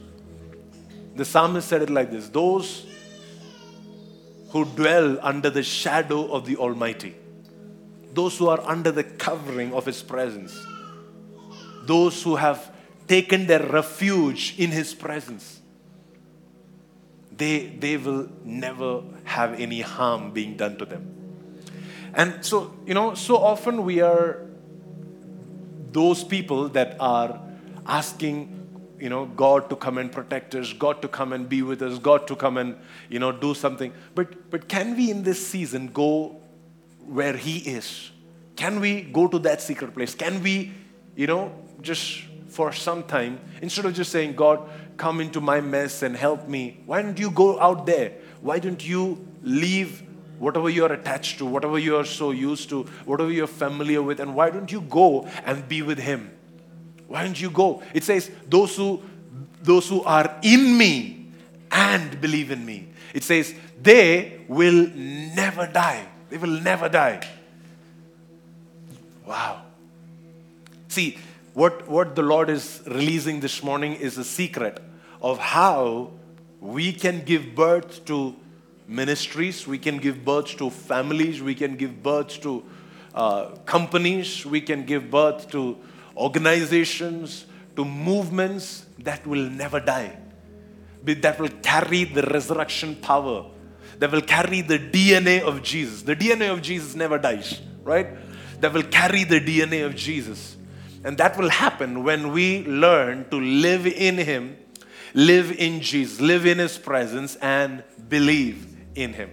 [1.17, 2.87] The psalmist said it like this Those
[4.51, 7.15] who dwell under the shadow of the Almighty,
[8.13, 10.55] those who are under the covering of His presence,
[11.85, 12.74] those who have
[13.07, 15.61] taken their refuge in His presence,
[17.37, 21.11] they, they will never have any harm being done to them.
[22.15, 24.47] And so, you know, so often we are
[25.91, 27.41] those people that are
[27.87, 31.83] asking, you know, God to come and protect us, God to come and be with
[31.83, 32.77] us, God to come and,
[33.09, 33.93] you know, do something.
[34.15, 36.41] But, but can we in this season go
[37.05, 38.11] where He is?
[38.55, 40.15] Can we go to that secret place?
[40.15, 40.73] Can we,
[41.17, 42.23] you know, just
[42.55, 44.61] for some time, instead of just saying, God,
[44.97, 46.81] come into my mess and help me.
[46.87, 48.13] Why don't you go out there?
[48.41, 50.03] Why don't you leave
[50.39, 54.51] whatever you're attached to, whatever you're so used to, whatever you're familiar with, and why
[54.51, 56.31] don't you go and be with Him?
[57.09, 57.83] Why don't you go?
[57.93, 59.03] It says, those who,
[59.63, 61.27] those who are in me
[61.73, 62.89] and believe in me.
[63.13, 66.07] It says, they will never die.
[66.31, 67.27] They will never die.
[69.27, 69.63] Wow.
[70.89, 71.19] See,
[71.55, 74.83] what, what the Lord is releasing this morning is a secret
[75.23, 76.11] of how
[76.61, 78.35] we can give birth to
[78.89, 82.65] ministries, we can give birth to families, we can give birth to
[83.15, 85.79] uh, companies, we can give birth to
[86.17, 90.17] organizations, to movements that will never die,
[91.05, 93.47] that will carry the resurrection power,
[94.01, 96.03] that will carry the DNA of Jesus.
[96.03, 98.09] The DNA of Jesus never dies, right?
[98.61, 100.57] That will carry the DNA of Jesus.
[101.05, 104.57] And that will happen when we learn to live in Him,
[105.13, 109.31] live in Jesus, live in His presence, and believe in Him.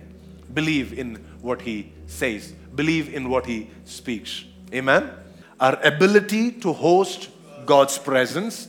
[0.54, 4.44] Believe in what He says, believe in what He speaks.
[4.74, 5.10] Amen?
[5.60, 7.30] Our ability to host
[7.66, 8.68] God's presence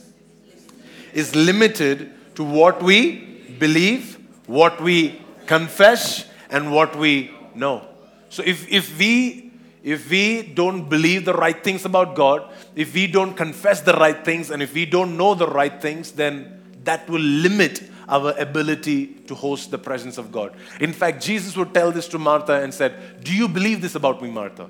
[1.13, 7.87] is limited to what we believe, what we confess, and what we know.
[8.29, 9.52] So if, if we
[9.83, 14.23] if we don't believe the right things about God, if we don't confess the right
[14.23, 19.07] things, and if we don't know the right things, then that will limit our ability
[19.27, 20.55] to host the presence of God.
[20.79, 24.21] In fact, Jesus would tell this to Martha and said, Do you believe this about
[24.21, 24.69] me, Martha?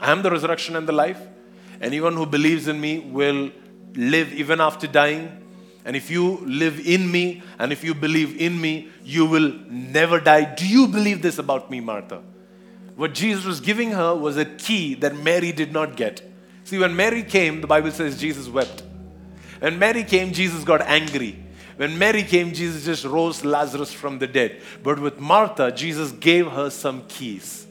[0.00, 1.20] I am the resurrection and the life.
[1.80, 3.50] Anyone who believes in me will
[3.94, 5.40] live even after dying.
[5.84, 10.20] And if you live in me and if you believe in me, you will never
[10.20, 10.54] die.
[10.54, 12.22] Do you believe this about me, Martha?
[12.96, 16.22] What Jesus was giving her was a key that Mary did not get.
[16.64, 18.82] See, when Mary came, the Bible says Jesus wept.
[19.58, 21.44] When Mary came, Jesus got angry.
[21.76, 24.62] When Mary came, Jesus just rose Lazarus from the dead.
[24.82, 27.66] But with Martha, Jesus gave her some keys.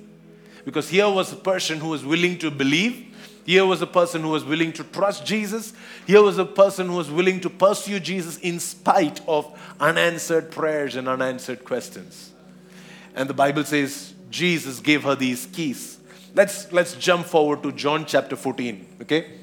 [0.65, 3.07] Because here was a person who was willing to believe.
[3.45, 5.73] Here was a person who was willing to trust Jesus.
[6.05, 10.95] Here was a person who was willing to pursue Jesus in spite of unanswered prayers
[10.95, 12.31] and unanswered questions.
[13.15, 15.99] And the Bible says Jesus gave her these keys.
[16.33, 19.33] Let's, let's jump forward to John chapter 14, okay?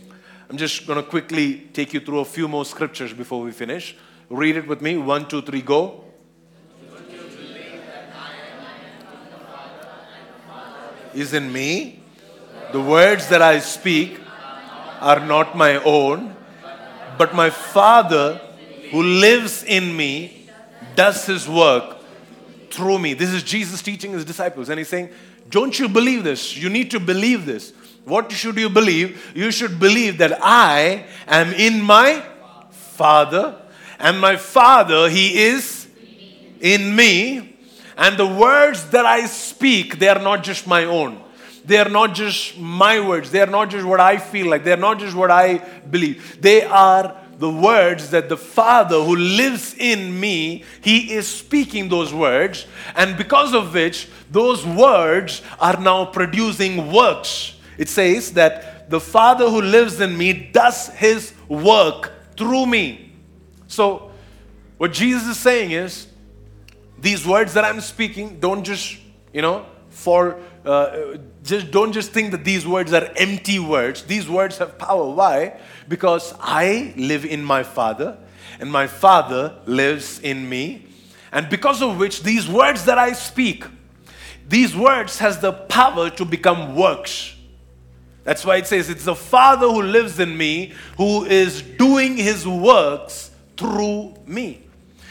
[0.49, 3.97] I'm just going to quickly take you through a few more scriptures before we finish.
[4.28, 4.97] Read it with me.
[4.97, 6.05] One, two, three, go.
[11.14, 12.03] Is in me.
[12.72, 14.18] The words that I speak
[15.01, 16.34] are not my own,
[17.16, 18.41] but my Father
[18.91, 20.49] who lives in me
[20.97, 21.99] does his work
[22.70, 23.14] through me.
[23.14, 25.10] This is Jesus teaching his disciples, and he's saying,
[25.48, 26.56] Don't you believe this?
[26.56, 27.72] You need to believe this.
[28.04, 29.32] What should you believe?
[29.34, 32.24] You should believe that I am in my
[32.70, 33.56] Father,
[33.98, 35.88] and my Father, He is
[36.60, 37.56] in me.
[37.96, 41.22] And the words that I speak, they are not just my own.
[41.64, 43.30] They are not just my words.
[43.30, 44.64] They are not just what I feel like.
[44.64, 46.40] They are not just what I believe.
[46.40, 52.12] They are the words that the Father who lives in me, He is speaking those
[52.12, 52.66] words.
[52.95, 57.57] And because of which, those words are now producing works.
[57.78, 63.12] It says that the Father who lives in me does His work through me.
[63.68, 64.11] So,
[64.76, 66.09] what Jesus is saying is,
[66.99, 68.99] these words that I'm speaking don't just,
[69.32, 70.34] you know, fall
[70.64, 74.03] uh, just don't just think that these words are empty words.
[74.03, 75.09] These words have power.
[75.11, 75.59] Why?
[75.91, 78.16] Because I live in my Father,
[78.61, 80.86] and my Father lives in me.
[81.32, 83.64] And because of which, these words that I speak,
[84.49, 87.34] these words has the power to become works.
[88.22, 92.47] That's why it says it's the Father who lives in me who is doing his
[92.47, 94.62] works through me.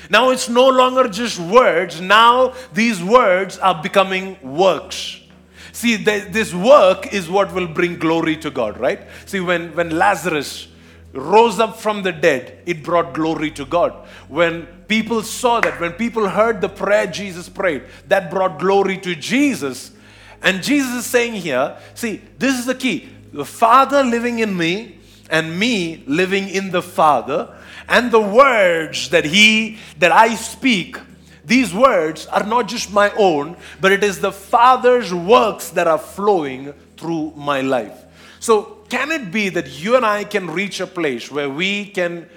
[0.10, 5.20] Now it's no longer just words, now these words are becoming works.
[5.80, 9.00] See, this work is what will bring glory to God, right?
[9.26, 10.68] See, when, when Lazarus
[11.14, 13.94] rose up from the dead, it brought glory to God.
[14.28, 19.16] When people saw that, when people heard the prayer Jesus prayed, that brought glory to
[19.16, 19.92] Jesus.
[20.44, 23.08] And Jesus is saying here, see, this is the key.
[23.32, 24.98] The Father living in me
[25.30, 27.56] and me living in the Father,
[27.88, 30.98] and the words that He that I speak
[31.46, 35.98] these words are not just my own, but it is the Father's works that are
[35.98, 38.06] flowing through my life.
[38.40, 42.28] So, can it be that you and I can reach a place where we can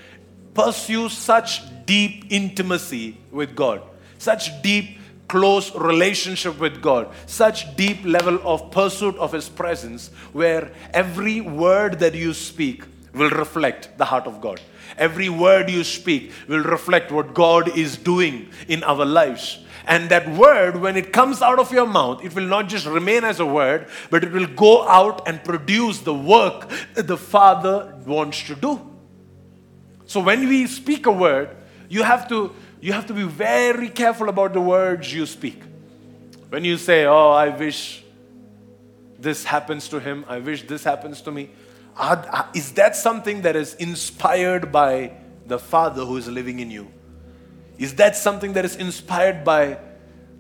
[0.55, 3.83] pursue such deep intimacy with God,
[4.19, 4.99] such deep,
[5.29, 11.99] close relationship with God, such deep level of pursuit of His presence, where every word
[12.01, 12.85] that you speak
[13.15, 14.61] will reflect the heart of God?
[14.99, 19.59] Every word you speak will reflect what God is doing in our lives.
[19.87, 23.25] And that word, when it comes out of your mouth, it will not just remain
[23.25, 27.95] as a word, but it will go out and produce the work that the Father
[28.07, 28.81] wants to do.
[30.07, 31.57] So when we speak a word,
[31.89, 35.63] you have to, you have to be very careful about the words you speak.
[36.49, 38.05] When you say, Oh, I wish
[39.19, 41.51] this happens to him, I wish this happens to me,
[41.97, 45.13] are, ah, is that something that is inspired by
[45.47, 46.91] the Father who is living in you?
[47.79, 49.79] Is that something that is inspired by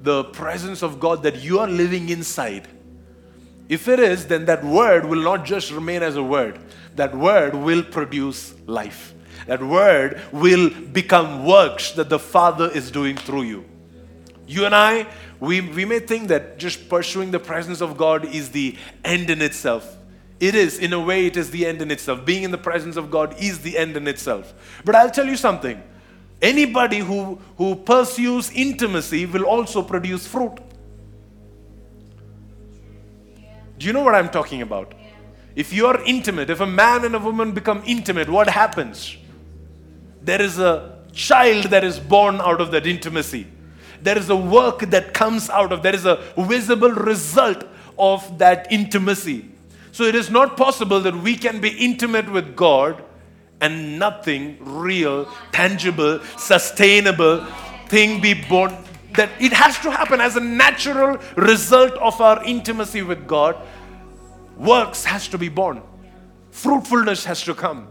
[0.01, 2.69] the presence of God that you are living inside?
[3.69, 6.59] If it is, then that word will not just remain as a word,
[6.97, 9.15] that word will produce life.
[9.47, 13.65] That word will become works that the Father is doing through you.
[14.47, 15.07] You and I,
[15.41, 19.43] we, we may think that just pursuing the presence of God is the end in
[19.43, 19.97] itself.
[20.43, 22.24] It is, in a way, it is the end in itself.
[22.24, 24.53] Being in the presence of God is the end in itself.
[24.84, 25.80] But I'll tell you something
[26.43, 30.59] anybody who, who pursues intimacy will also produce fruit.
[33.78, 34.95] Do you know what I'm talking about?
[35.55, 39.16] If you are intimate, if a man and a woman become intimate, what happens?
[40.22, 43.47] There is a child that is born out of that intimacy.
[44.03, 47.62] There is a work that comes out of, there is a visible result
[47.97, 49.52] of that intimacy.
[49.93, 53.05] So it is not possible that we can be intimate with God
[53.61, 57.45] and nothing real, tangible, sustainable
[57.88, 58.74] thing be born.
[59.16, 63.57] That it has to happen as a natural result of our intimacy with God.
[64.57, 65.82] Works has to be born.
[66.51, 67.88] Fruitfulness has to come.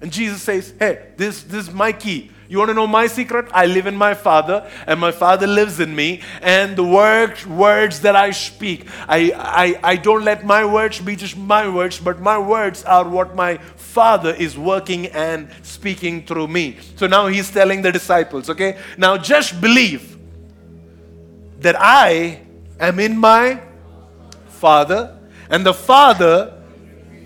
[0.00, 2.30] And Jesus says, Hey, this, this is my key.
[2.52, 3.48] You want to know my secret?
[3.52, 6.20] I live in my Father, and my Father lives in me.
[6.42, 11.16] And the word, words that I speak, I, I, I don't let my words be
[11.16, 16.48] just my words, but my words are what my Father is working and speaking through
[16.48, 16.76] me.
[16.96, 18.78] So now he's telling the disciples, okay?
[18.98, 20.18] Now just believe
[21.60, 22.42] that I
[22.78, 23.62] am in my
[24.48, 26.62] Father, and the Father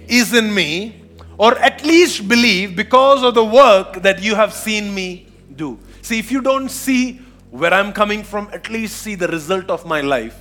[0.07, 1.03] is in me
[1.39, 5.79] or at least believe because of the work that you have seen me do.
[6.03, 7.21] See, if you don't see
[7.51, 10.37] where I'm coming from, at least see the result of my life.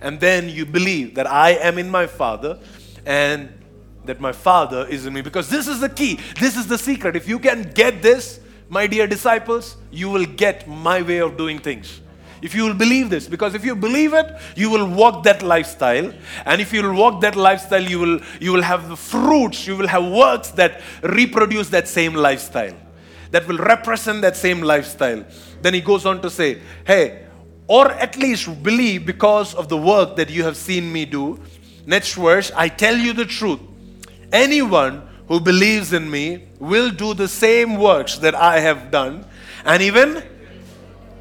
[0.00, 2.58] And then you believe that I am in my Father
[3.04, 3.52] and
[4.04, 5.20] that my Father is in me.
[5.20, 7.16] Because this is the key, this is the secret.
[7.16, 11.58] If you can get this, my dear disciples, you will get my way of doing
[11.58, 12.00] things
[12.42, 13.26] if you will believe this.
[13.28, 16.12] Because if you believe it you will walk that lifestyle.
[16.44, 19.66] And if you will walk that lifestyle you will you will have the fruits.
[19.66, 22.74] You will have works that reproduce that same lifestyle.
[23.30, 25.24] That will represent that same lifestyle.
[25.60, 27.24] Then he goes on to say hey
[27.66, 31.38] or at least believe because of the work that you have seen me do.
[31.86, 33.60] Next verse i tell you the truth.
[34.32, 39.26] Anyone who believes in me will do the same works that I have done,
[39.64, 40.22] and even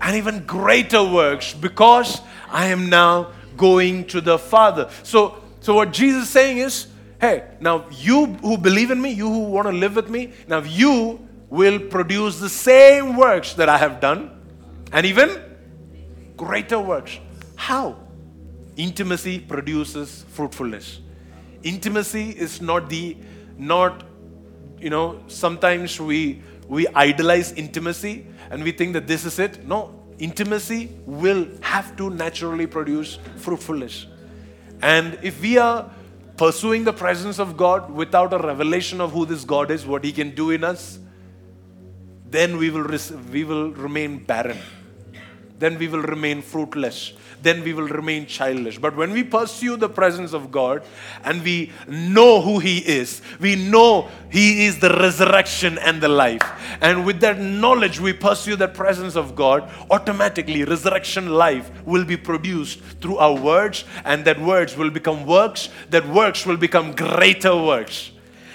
[0.01, 4.89] and even greater works because I am now going to the Father.
[5.03, 6.87] So, so what Jesus is saying is,
[7.19, 10.59] hey, now you who believe in me, you who want to live with me, now
[10.59, 11.19] you
[11.49, 14.31] will produce the same works that I have done,
[14.91, 15.41] and even
[16.35, 17.19] greater works.
[17.55, 17.97] How?
[18.75, 20.99] Intimacy produces fruitfulness.
[21.63, 23.17] Intimacy is not the
[23.57, 24.03] not
[24.79, 29.65] you know sometimes we we idolize intimacy and we think that this is it.
[29.67, 34.07] No, intimacy will have to naturally produce fruitfulness.
[34.81, 35.89] And if we are
[36.37, 40.11] pursuing the presence of God without a revelation of who this God is, what He
[40.11, 40.99] can do in us,
[42.29, 42.87] then we will,
[43.31, 44.57] we will remain barren.
[45.59, 47.13] Then we will remain fruitless.
[47.41, 48.77] Then we will remain childish.
[48.77, 50.83] But when we pursue the presence of God
[51.23, 56.41] and we know who He is, we know He is the resurrection and the life.
[56.81, 62.17] And with that knowledge, we pursue that presence of God, automatically resurrection life will be
[62.17, 67.55] produced through our words, and that words will become works, that works will become greater
[67.55, 68.11] works.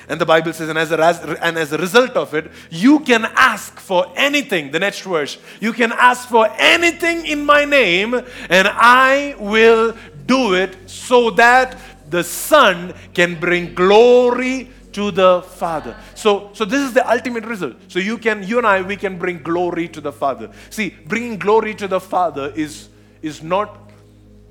[0.08, 3.24] And the Bible says, and as, a, and as a result of it, you can
[3.36, 4.70] ask for anything.
[4.70, 9.96] The next verse, you can ask for anything in my name, and I will
[10.26, 11.78] do it so that
[12.10, 15.96] the Son can bring glory to the Father.
[16.14, 17.76] So, so this is the ultimate result.
[17.88, 20.50] So you can, you and I, we can bring glory to the Father.
[20.68, 22.88] See, bringing glory to the Father is,
[23.22, 23.90] is not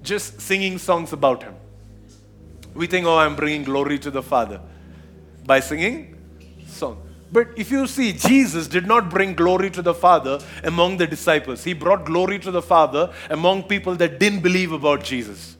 [0.02, 1.54] just singing songs about Him.
[2.74, 4.62] We think, oh, I'm bringing glory to the Father
[5.46, 6.18] by singing
[6.68, 7.02] song.
[7.32, 11.64] But if you see, Jesus did not bring glory to the Father among the disciples.
[11.64, 15.56] He brought glory to the Father among people that didn't believe about Jesus,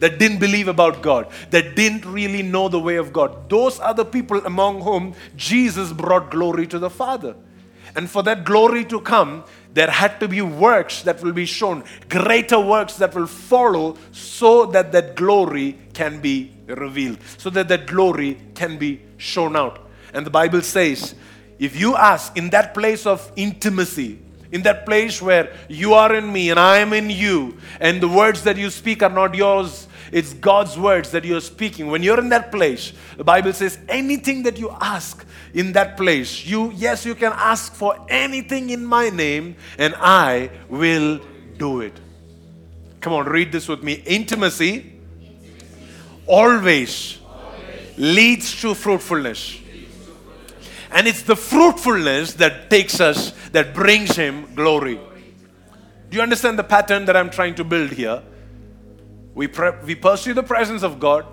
[0.00, 3.48] that didn't believe about God, that didn't really know the way of God.
[3.48, 7.34] Those are the people among whom Jesus brought glory to the Father.
[7.96, 9.44] And for that glory to come,
[9.74, 14.66] there had to be works that will be shown, greater works that will follow, so
[14.66, 19.88] that that glory can be revealed, so that that glory can be shown out.
[20.12, 21.14] And the Bible says,
[21.58, 26.32] if you ask in that place of intimacy, in that place where you are in
[26.32, 29.87] me and I am in you, and the words that you speak are not yours,
[30.12, 31.88] it's God's words that you're speaking.
[31.88, 36.46] When you're in that place, the Bible says anything that you ask in that place,
[36.46, 41.20] you, yes, you can ask for anything in my name, and I will
[41.56, 41.98] do it.
[43.00, 43.94] Come on, read this with me.
[44.06, 44.92] Intimacy
[46.26, 47.18] always
[47.96, 49.58] leads to fruitfulness.
[50.90, 54.98] And it's the fruitfulness that takes us, that brings Him glory.
[56.10, 58.22] Do you understand the pattern that I'm trying to build here?
[59.38, 61.24] We, pre- we pursue the presence of God,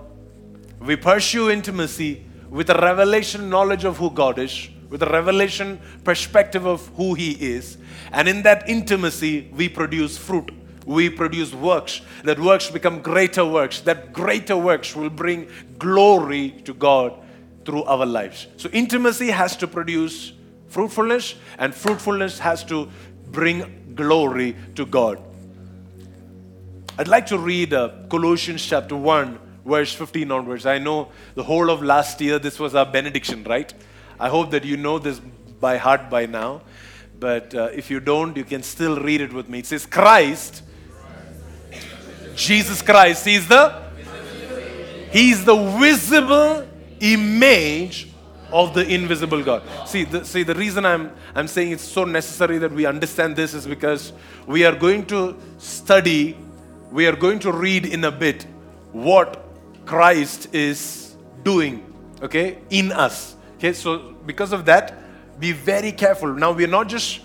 [0.79, 6.67] we pursue intimacy with a revelation knowledge of who God is, with a revelation perspective
[6.67, 7.79] of who He is.
[8.11, 10.51] And in that intimacy, we produce fruit
[10.85, 12.01] we produce works.
[12.25, 13.81] That works become greater works.
[13.81, 15.49] That greater works will bring
[15.79, 17.11] glory to God
[17.65, 18.45] through our lives.
[18.57, 20.33] So, intimacy has to produce
[20.67, 22.87] fruitfulness, and fruitfulness has to
[23.31, 25.19] bring glory to God.
[26.97, 30.65] I'd like to read uh, Colossians chapter 1, verse 15 onwards.
[30.65, 33.73] I know the whole of last year this was our benediction, right?
[34.19, 35.19] I hope that you know this
[35.59, 36.61] by heart by now.
[37.19, 39.59] But uh, if you don't, you can still read it with me.
[39.59, 40.63] It says, Christ
[42.35, 43.25] Jesus Christ.
[43.25, 43.83] He's the
[45.11, 46.67] He's the visible
[46.99, 48.09] image
[48.51, 49.63] of the invisible God.
[49.87, 53.53] See, the, see, the reason I'm, I'm saying it's so necessary that we understand this
[53.53, 54.11] is because
[54.45, 56.37] we are going to study,
[56.95, 58.47] we are going to read in a bit
[58.93, 59.43] what
[59.85, 63.35] Christ is doing, okay, in us.
[63.57, 64.95] Okay, so because of that,
[65.37, 66.33] be very careful.
[66.33, 67.19] Now, we are not just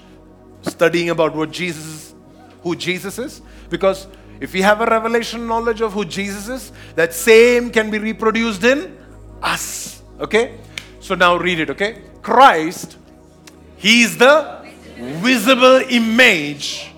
[0.62, 2.16] studying about what Jesus,
[2.62, 4.08] who Jesus is, because
[4.40, 8.64] if we have a revelation knowledge of who Jesus is, that same can be reproduced
[8.64, 8.98] in
[9.40, 10.02] us.
[10.18, 10.58] Okay?
[10.98, 12.02] So now read it, okay?
[12.22, 12.96] Christ,
[13.76, 14.66] He is the
[14.98, 16.90] visible image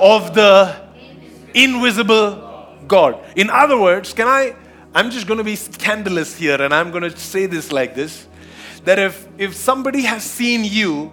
[0.00, 0.83] of the
[1.54, 3.18] invisible God.
[3.36, 4.56] In other words, can I?
[4.94, 8.28] I'm just going to be scandalous here and I'm going to say this like this
[8.84, 11.12] that if, if somebody has seen you,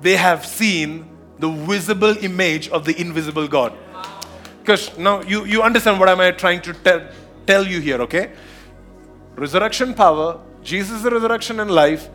[0.00, 1.08] they have seen
[1.38, 3.72] the visible image of the invisible God.
[4.60, 7.08] Because now you, you understand what I'm trying to tell,
[7.46, 8.32] tell you here, okay?
[9.36, 12.08] Resurrection power, Jesus resurrection and life.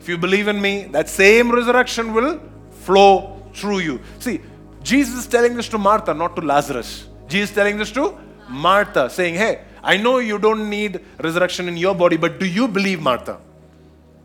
[0.00, 4.00] If you believe in me, that same resurrection will flow through you.
[4.18, 4.40] See,
[4.82, 7.06] Jesus is telling this to Martha, not to Lazarus.
[7.28, 8.18] Jesus is telling this to
[8.48, 12.68] Martha, saying, Hey, I know you don't need resurrection in your body, but do you
[12.68, 13.38] believe, Martha,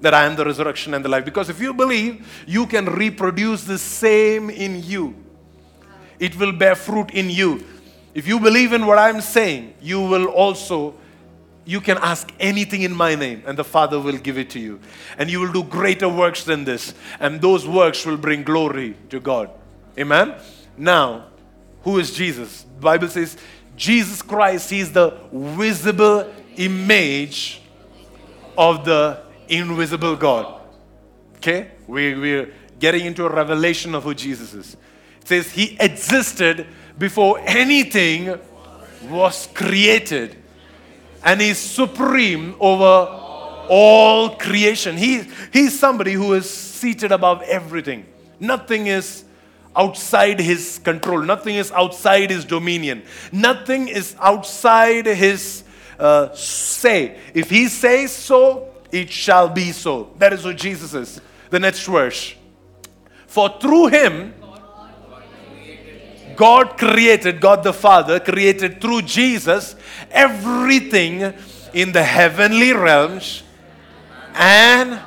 [0.02, 1.26] that I am the resurrection and the life?
[1.26, 5.16] Because if you believe, you can reproduce the same in you.
[6.20, 7.66] It will bear fruit in you.
[8.14, 10.96] If you believe in what I'm saying, you will also
[11.68, 14.80] you can ask anything in my name, and the Father will give it to you.
[15.18, 19.20] And you will do greater works than this, and those works will bring glory to
[19.20, 19.50] God.
[19.98, 20.36] Amen?
[20.78, 21.26] Now,
[21.82, 22.64] who is Jesus?
[22.64, 23.38] The Bible says
[23.76, 27.62] Jesus Christ, is the visible image
[28.58, 30.62] of the invisible God.
[31.38, 31.72] Okay?
[31.88, 34.78] We, we're getting into a revelation of who Jesus is.
[35.22, 36.68] It says He existed
[36.98, 38.40] before anything
[39.10, 40.36] was created
[41.24, 44.96] and he's supreme over all creation.
[44.98, 48.06] He, he's somebody who is seated above everything.
[48.40, 49.26] Nothing is
[49.78, 55.64] outside his control, nothing is outside his dominion, nothing is outside his
[56.00, 57.18] uh, say.
[57.34, 60.12] If he says so, it shall be so.
[60.18, 61.22] That is who Jesus is.
[61.50, 62.36] The next verse.
[63.28, 64.34] For through him,
[66.36, 69.76] God created, God the Father created through Jesus
[70.12, 71.34] everything
[71.74, 73.44] in the heavenly realms
[74.36, 75.00] and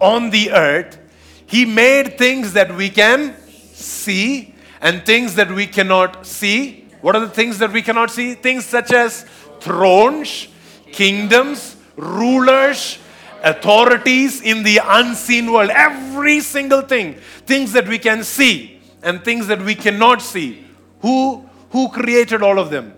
[0.00, 0.98] on the earth.
[1.46, 3.36] He made things that we can
[3.78, 6.86] see and things that we cannot see.
[7.00, 8.34] What are the things that we cannot see?
[8.34, 9.24] Things such as
[9.60, 10.48] thrones,
[10.92, 12.98] kingdoms, rulers,
[13.42, 15.70] authorities in the unseen world.
[15.70, 17.14] Every single thing.
[17.46, 20.64] Things that we can see and things that we cannot see.
[21.00, 22.94] Who, who created all of them?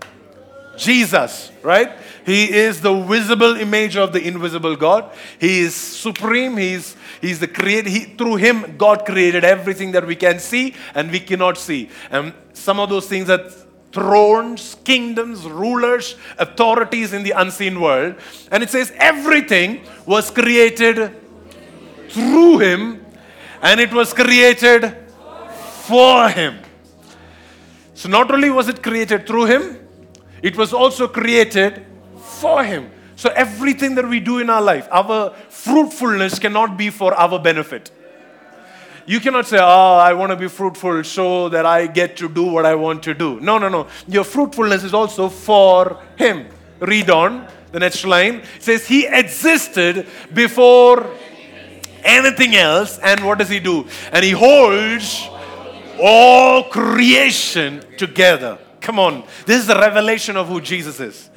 [0.77, 1.93] Jesus, right?
[2.25, 5.11] He is the visible image of the invisible God.
[5.39, 6.57] He is supreme.
[6.57, 7.89] He's, he's the creator.
[7.89, 11.91] He, through him, God created everything that we can see and we cannot see.
[12.11, 13.51] And some of those things are
[13.93, 18.17] thrones, kingdoms, rulers, authorities in the unseen world.
[18.51, 21.17] And it says everything was created
[22.09, 23.05] through him
[23.63, 24.97] and it was created
[25.85, 26.59] for him.
[27.95, 29.79] So not only was it created through him,
[30.43, 31.85] it was also created
[32.17, 32.91] for him.
[33.21, 37.91] So everything that we do in our life, our fruitfulness cannot be for our benefit.
[39.05, 42.45] You cannot say, Oh, I want to be fruitful so that I get to do
[42.45, 43.39] what I want to do.
[43.41, 43.89] No, no, no.
[44.09, 46.47] Your fruitfulness is also for Him.
[46.79, 48.37] Read on the next line.
[48.57, 51.07] It says, He existed before
[52.03, 52.99] anything else.
[53.01, 53.87] And what does He do?
[54.13, 55.29] And He holds
[56.01, 58.57] all creation together.
[58.81, 59.25] Come on.
[59.45, 61.30] This is the revelation of who Jesus is.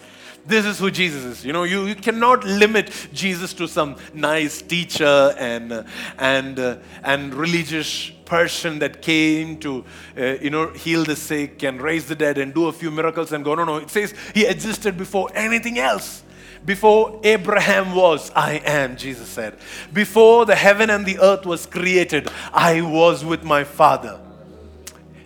[0.46, 1.46] This is who Jesus is.
[1.46, 5.86] You know, you, you cannot limit Jesus to some nice teacher and,
[6.18, 9.86] and, uh, and religious person that came to,
[10.18, 13.32] uh, you know, heal the sick and raise the dead and do a few miracles
[13.32, 13.56] and go.
[13.56, 13.78] No, no.
[13.78, 16.24] It says he existed before anything else.
[16.66, 19.58] Before Abraham was, I am, Jesus said.
[19.92, 24.20] Before the heaven and the earth was created, I was with my Father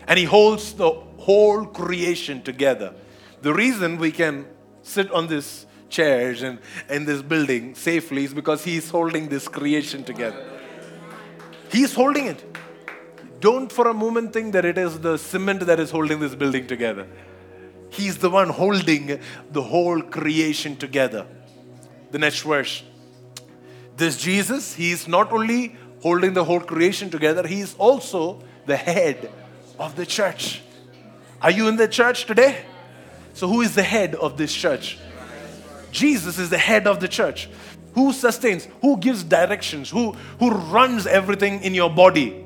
[0.07, 2.93] and He holds the whole creation together.
[3.41, 4.47] The reason we can
[4.87, 6.59] sit on this chairs and
[6.89, 10.43] in this building safely is because He's holding this creation together.
[11.71, 12.43] He's holding it.
[13.39, 16.65] Don't for a moment think that it is the cement that is holding this building
[16.65, 17.07] together.
[17.89, 19.19] He's the one holding
[19.51, 21.25] the whole creation together.
[22.11, 22.83] The next verse.
[23.95, 28.77] This Jesus, he is not only holding the whole creation together, he is also the
[28.77, 29.31] head
[29.79, 30.61] of the church.
[31.41, 32.65] Are you in the church today?
[33.37, 34.97] So, who is the head of this church?
[35.91, 37.47] Jesus is the head of the church.
[37.93, 38.67] Who sustains?
[38.81, 39.91] Who gives directions?
[39.91, 42.43] Who, who runs everything in your body?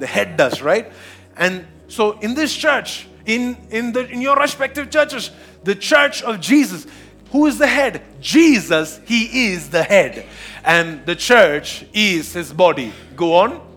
[0.00, 0.90] The head does, right?
[1.36, 5.30] And so, in this church, in, in, the, in your respective churches,
[5.62, 6.88] the church of Jesus,
[7.30, 8.02] who is the head?
[8.20, 10.26] Jesus, He is the head.
[10.64, 12.92] And the church is His body.
[13.14, 13.71] Go on.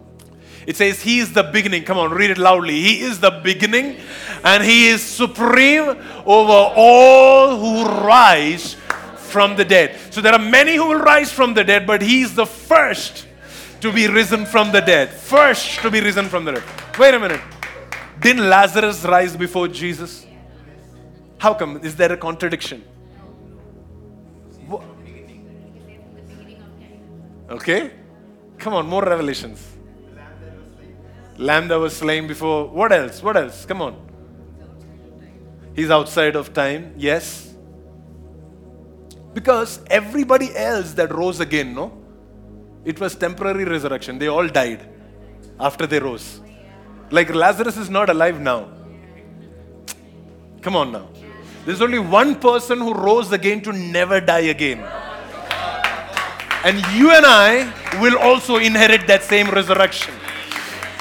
[0.66, 1.84] It says, He is the beginning.
[1.84, 2.80] Come on, read it loudly.
[2.80, 3.98] He is the beginning
[4.44, 5.90] and He is supreme
[6.26, 8.76] over all who rise
[9.16, 9.98] from the dead.
[10.12, 13.28] So there are many who will rise from the dead, but He is the first
[13.82, 15.10] to be risen from the dead.
[15.10, 16.64] First to be risen from the dead.
[16.98, 17.42] Wait a minute.
[18.20, 20.26] Didn't Lazarus rise before Jesus?
[21.38, 21.78] How come?
[21.84, 22.84] Is there a contradiction?
[27.50, 27.92] Okay?
[28.58, 29.75] Come on, more revelations.
[31.38, 32.68] Lamb that was slain before.
[32.68, 33.22] What else?
[33.22, 33.66] What else?
[33.66, 33.96] Come on.
[35.76, 36.94] He's outside of time.
[36.98, 37.54] Yes.
[39.34, 41.92] Because everybody else that rose again, no?
[42.86, 44.18] It was temporary resurrection.
[44.18, 44.88] They all died
[45.60, 46.40] after they rose.
[47.10, 48.70] Like Lazarus is not alive now.
[50.62, 51.08] Come on now.
[51.66, 54.80] There's only one person who rose again to never die again.
[56.64, 60.14] And you and I will also inherit that same resurrection.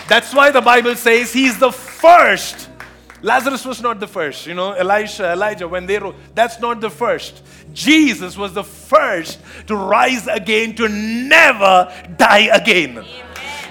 [0.08, 2.68] That's why the Bible says he's the first.
[3.22, 4.46] Lazarus was not the first.
[4.46, 7.42] You know, Elisha, Elijah, when they rose, that's not the first.
[7.72, 13.02] Jesus was the first to rise again, to never die again.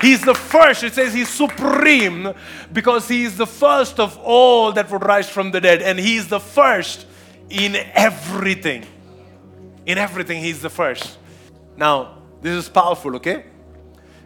[0.02, 0.84] He's the first.
[0.84, 2.34] It says he's supreme
[2.74, 5.84] because he is the first of all that would rise from the dead.
[5.84, 7.06] And he's the first
[7.50, 8.86] in everything.
[9.86, 11.18] In everything, he's the first.
[11.78, 13.46] Now, this is powerful, okay?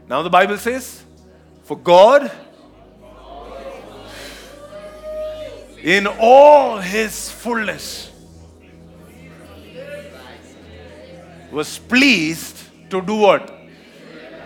[0.08, 1.04] Now, the Bible says,
[1.68, 2.32] For God,
[5.84, 8.10] in all his fullness,
[11.52, 12.56] was pleased
[12.90, 13.54] to do what?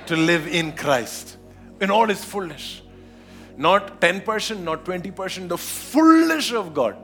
[0.07, 1.37] To live in Christ.
[1.79, 2.81] In all his fullness.
[3.55, 6.97] Not 10%, not 20%, the fullness of God.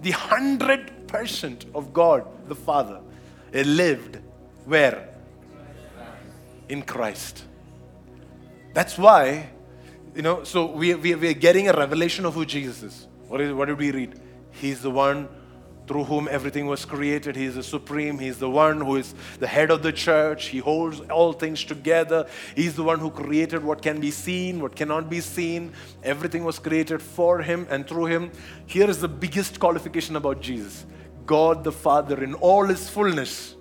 [0.00, 3.00] The 100% of God, the Father,
[3.52, 4.18] lived
[4.64, 5.08] where?
[6.68, 7.44] In Christ.
[8.72, 9.50] That's why,
[10.14, 13.08] you know, so we, we, we are getting a revelation of who Jesus is.
[13.28, 13.52] What, is.
[13.52, 14.20] what did we read?
[14.50, 15.28] He's the one
[15.86, 17.34] through whom everything was created.
[17.36, 18.18] He is the supreme.
[18.18, 20.46] He is the one who is the head of the church.
[20.46, 22.26] He holds all things together.
[22.54, 25.72] He's the one who created what can be seen, what cannot be seen.
[26.02, 28.30] Everything was created for him and through him.
[28.66, 30.86] Here is the biggest qualification about Jesus
[31.26, 33.54] God the Father, in all his fullness,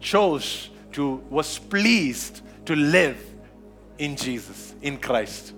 [0.00, 3.18] chose to, was pleased to live
[3.98, 5.52] in Jesus, in Christ.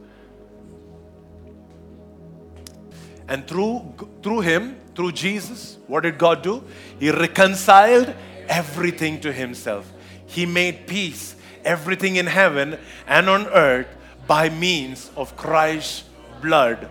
[3.29, 6.63] And through, through him, through Jesus, what did God do?
[7.01, 8.15] He reconciled
[8.49, 9.91] everything to himself.
[10.27, 13.89] He made peace, everything in heaven and on earth,
[14.27, 16.05] by means of Christ's
[16.41, 16.89] blood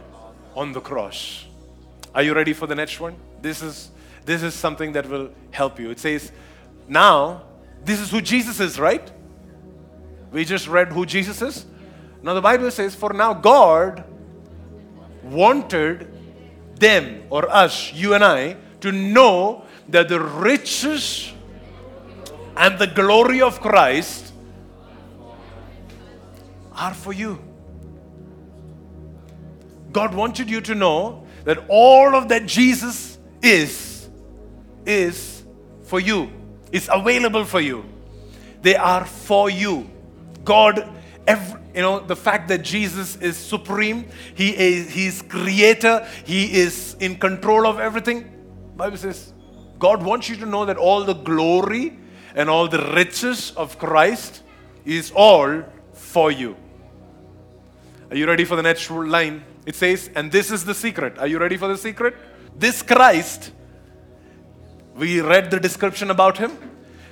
[0.55, 1.45] on the cross.
[2.13, 3.15] Are you ready for the next one?
[3.41, 3.89] This is,
[4.25, 5.89] this is something that will help you.
[5.89, 6.31] It says,
[6.87, 7.43] Now,
[7.83, 9.11] this is who Jesus is, right?
[10.33, 11.65] We just read who Jesus is.
[12.23, 14.03] Now, the Bible says, For now, God
[15.21, 16.11] wanted
[16.79, 21.31] them or us, you and I, to know that the riches
[22.57, 24.33] and the glory of Christ
[26.75, 27.39] are for you.
[29.91, 34.09] God wanted you to know that all of that Jesus is,
[34.85, 35.43] is
[35.83, 36.31] for you,
[36.71, 37.85] is available for you.
[38.63, 39.92] They are for you.
[40.43, 40.87] God,
[41.27, 46.95] every, you know, the fact that Jesus is supreme, He is He's creator, He is
[46.99, 48.29] in control of everything.
[48.75, 49.33] Bible says,
[49.79, 51.97] God wants you to know that all the glory
[52.35, 54.43] and all the riches of Christ
[54.85, 55.63] is all
[55.93, 56.55] for you.
[58.09, 59.43] Are you ready for the next line?
[59.65, 61.17] It says, and this is the secret.
[61.17, 62.15] Are you ready for the secret?
[62.55, 63.51] This Christ,
[64.95, 66.57] we read the description about him.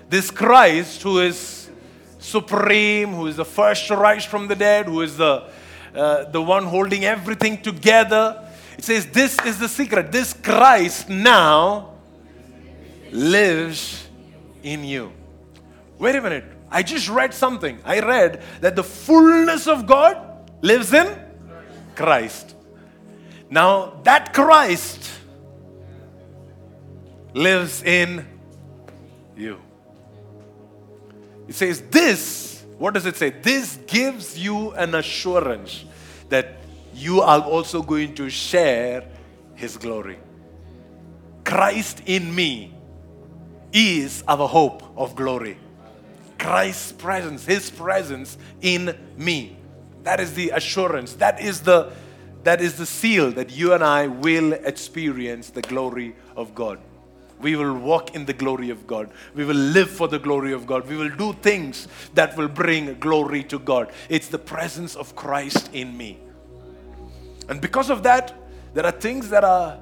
[0.10, 1.61] This Christ, who is
[2.22, 5.50] supreme, who is the first to rise from the dead, who is the,
[5.94, 8.48] uh, the one holding everything together.
[8.78, 10.12] It says, This is the secret.
[10.12, 11.96] This Christ now
[13.12, 14.08] lives
[14.64, 15.12] in you.
[15.98, 16.46] Wait a minute.
[16.70, 17.80] I just read something.
[17.84, 20.18] I read that the fullness of God
[20.62, 21.20] lives in
[21.96, 22.56] Christ.
[23.50, 25.12] Now, that Christ
[27.34, 28.26] lives in
[29.36, 29.60] you.
[31.52, 33.30] It says, This, what does it say?
[33.30, 35.84] This gives you an assurance
[36.30, 36.56] that
[36.94, 39.04] you are also going to share
[39.56, 40.18] His glory.
[41.44, 42.74] Christ in me
[43.74, 45.58] is our hope of glory.
[46.40, 49.58] Christ's presence, His presence in me.
[50.04, 51.16] That is the assurance.
[51.16, 51.92] That is the
[52.44, 56.80] that is the seal that you and I will experience the glory of God.
[57.42, 59.10] We will walk in the glory of God.
[59.34, 60.88] We will live for the glory of God.
[60.88, 63.92] We will do things that will bring glory to God.
[64.10, 66.20] It's the presence of Christ in me.
[67.50, 68.34] And because of that,
[68.74, 69.80] there are things that are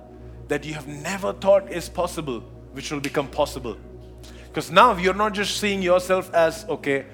[0.48, 2.40] that you have never thought is possible
[2.74, 3.78] which will become possible.
[4.48, 7.06] Because now you're not just seeing yourself as okay,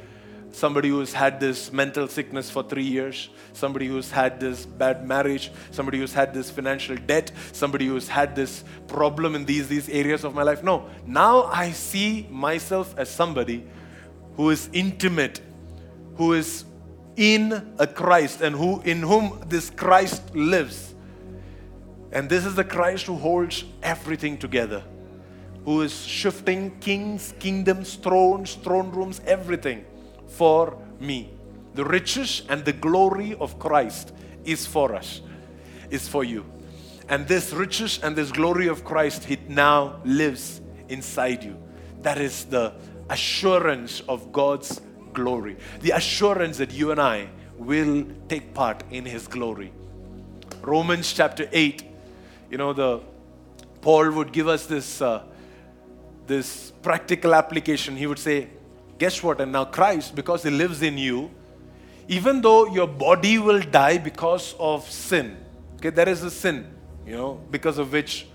[0.56, 5.52] somebody who's had this mental sickness for three years, somebody who's had this bad marriage,
[5.72, 10.24] somebody who's had this financial debt, somebody who's had this problem in these, these areas
[10.24, 10.64] of my life.
[10.64, 13.66] No, now I see myself as somebody
[14.38, 15.42] who is intimate,
[16.16, 16.64] who is
[17.18, 20.94] in a Christ and who in whom this Christ lives.
[22.14, 24.84] And this is the Christ who holds everything together,
[25.66, 29.86] who is shifting kings, kingdoms, thrones, throne rooms, everything
[30.38, 31.32] for me.
[31.74, 34.14] The riches and the glory of Christ
[34.46, 35.22] is for us,
[35.90, 36.46] is for you.
[37.10, 41.58] And this riches and this glory of Christ, it now lives inside you.
[42.02, 42.74] That is the
[43.10, 44.82] assurance of God's
[45.14, 45.58] glory.
[45.82, 49.72] The assurance that you and I will take part in His glory.
[50.62, 51.84] Romans chapter 8,
[52.50, 53.02] you know, the
[53.82, 55.24] Paul would give us this, uh,
[56.26, 57.96] this practical application.
[57.96, 58.50] He would say,
[58.98, 59.42] Guess what?
[59.42, 61.32] And now Christ, because He lives in you,
[62.08, 65.38] even though your body will die because of sin,
[65.76, 66.74] okay, there is a sin,
[67.06, 68.28] you know, because of which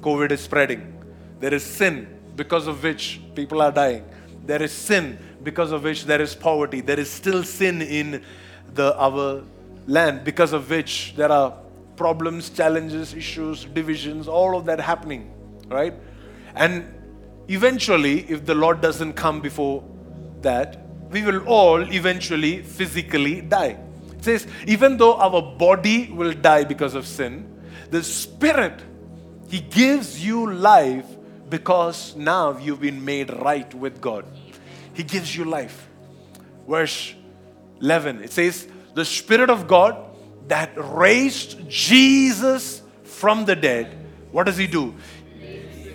[0.00, 1.02] COVID is spreading.
[1.40, 2.06] There is sin
[2.36, 4.04] because of which people are dying.
[4.44, 6.80] There is sin because of which there is poverty.
[6.80, 8.24] There is still sin in
[8.74, 9.42] the our
[9.86, 11.58] land because of which there are
[11.96, 15.32] problems, challenges, issues, divisions, all of that happening,
[15.68, 15.94] right?
[16.54, 16.92] And
[17.48, 19.82] eventually, if the Lord doesn't come before
[20.46, 20.78] that,
[21.10, 23.76] we will all eventually physically die.
[24.18, 27.46] It says, even though our body will die because of sin,
[27.90, 28.80] the Spirit,
[29.48, 31.06] He gives you life
[31.48, 34.24] because now you've been made right with God.
[34.94, 35.88] He gives you life.
[36.68, 37.14] Verse
[37.80, 39.96] 11, it says, The Spirit of God
[40.48, 43.96] that raised Jesus from the dead,
[44.32, 44.94] what does He do?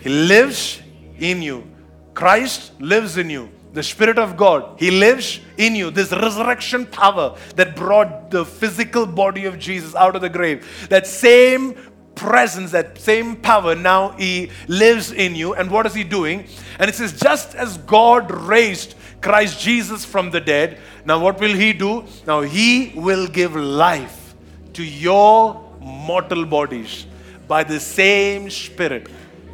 [0.01, 0.81] He lives
[1.19, 1.67] in you.
[2.13, 3.49] Christ lives in you.
[3.73, 5.91] The Spirit of God, He lives in you.
[5.91, 11.07] This resurrection power that brought the physical body of Jesus out of the grave, that
[11.07, 11.75] same
[12.15, 15.53] presence, that same power, now He lives in you.
[15.53, 16.45] And what is He doing?
[16.79, 21.53] And it says, just as God raised Christ Jesus from the dead, now what will
[21.53, 22.05] He do?
[22.27, 24.35] Now He will give life
[24.73, 27.05] to your mortal bodies
[27.47, 29.07] by the same Spirit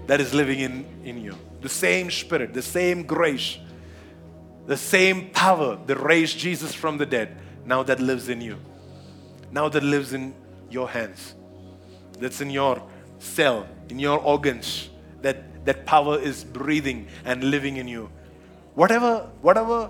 [0.07, 1.35] that is living in, in you.
[1.61, 3.57] The same Spirit, the same grace
[4.67, 8.57] the same power that raised Jesus from the dead, now that lives in you.
[9.49, 10.35] Now that lives in
[10.69, 11.35] your hands.
[12.19, 12.83] That's in your
[13.19, 14.89] cell, in your organs.
[15.21, 18.09] That, that power is breathing and living in you.
[18.75, 19.89] Whatever, whatever,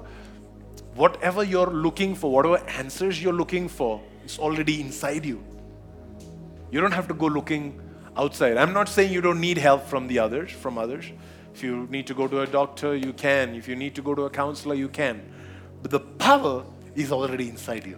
[0.96, 5.44] whatever you're looking for, whatever answers you're looking for, is already inside you.
[6.72, 7.82] You don't have to go looking
[8.16, 8.58] outside.
[8.58, 11.06] I'm not saying you don't need help from the others, from others.
[11.58, 13.56] If you need to go to a doctor, you can.
[13.56, 15.28] If you need to go to a counselor, you can.
[15.82, 17.98] But the power is already inside you.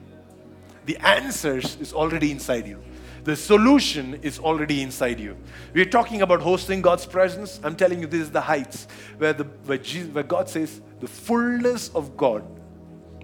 [0.86, 2.82] The answers is already inside you.
[3.26, 5.36] The solution is already inside you.
[5.74, 7.60] We're talking about hosting God's presence.
[7.62, 8.88] I'm telling you, this is the heights
[9.18, 12.45] where, the, where, Jesus, where God says, the fullness of God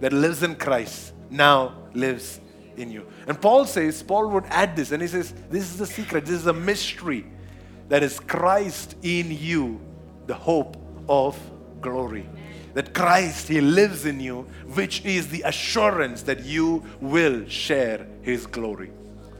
[0.01, 2.41] that lives in Christ now lives
[2.75, 3.07] in you.
[3.29, 6.35] And Paul says, Paul would add this, and he says, This is the secret, this
[6.35, 7.25] is a mystery
[7.87, 9.79] that is Christ in you,
[10.27, 11.39] the hope of
[11.81, 12.27] glory.
[12.73, 14.41] That Christ, He lives in you,
[14.73, 18.91] which is the assurance that you will share His glory.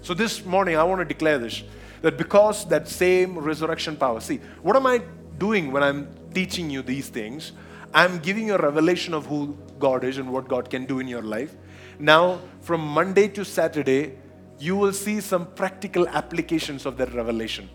[0.02, 1.64] So this morning, I want to declare this
[2.02, 5.02] that because that same resurrection power, see, what am I
[5.40, 7.52] doing when I'm teaching you these things?
[7.94, 11.08] I'm giving you a revelation of who God is and what God can do in
[11.08, 11.56] your life.
[11.98, 14.18] Now, from Monday to Saturday,
[14.60, 17.70] you will see some practical applications of that revelation.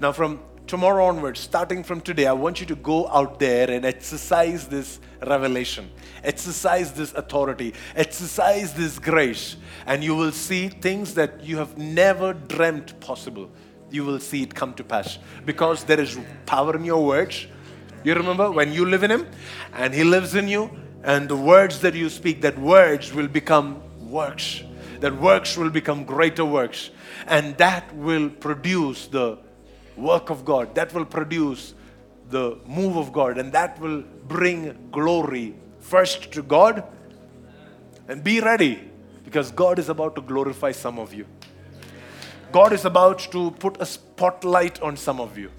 [0.00, 3.84] Now, from tomorrow onwards, starting from today, I want you to go out there and
[3.84, 5.90] exercise this revelation,
[6.22, 9.56] exercise this authority, exercise this grace,
[9.86, 13.50] and you will see things that you have never dreamt possible.
[13.90, 15.18] You will see it come to pass.
[15.44, 17.46] Because there is power in your words.
[18.02, 19.26] You remember when you live in Him?
[19.74, 20.70] And He lives in you,
[21.02, 24.62] and the words that you speak, that words will become works.
[25.00, 26.90] That works will become greater works,
[27.26, 29.38] and that will produce the
[29.96, 31.74] work of God, that will produce
[32.30, 36.84] the move of God, and that will bring glory first to God.
[38.08, 38.90] And be ready
[39.24, 41.26] because God is about to glorify some of you.
[42.52, 45.50] God is about to put a spotlight on some of you.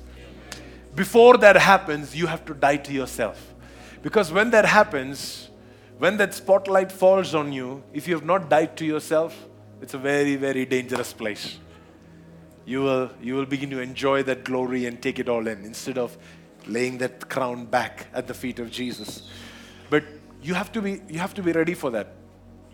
[0.94, 3.54] Before that happens, you have to die to yourself.
[4.02, 5.50] Because when that happens,
[5.98, 9.48] when that spotlight falls on you, if you have not died to yourself,
[9.82, 11.58] it's a very, very dangerous place
[12.66, 15.98] you will, you will begin to enjoy that glory and take it all in instead
[15.98, 16.18] of
[16.68, 19.30] laying that crown back at the feet of Jesus.
[19.90, 20.04] But
[20.42, 22.14] you have to be, you have to be ready for that.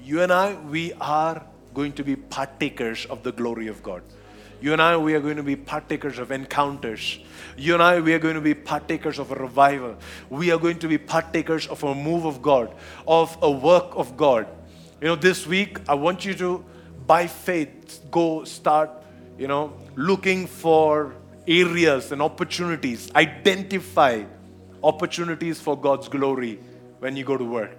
[0.01, 4.01] You and I, we are going to be partakers of the glory of God.
[4.61, 7.19] You and I, we are going to be partakers of encounters.
[7.57, 9.97] You and I, we are going to be partakers of a revival.
[10.29, 12.73] We are going to be partakers of a move of God,
[13.07, 14.47] of a work of God.
[15.01, 16.63] You know, this week, I want you to,
[17.07, 18.91] by faith, go start
[19.41, 21.13] you know, looking for
[21.47, 23.11] areas and opportunities.
[23.15, 24.23] Identify
[24.83, 26.59] opportunities for God's glory
[26.99, 27.77] when you go to work.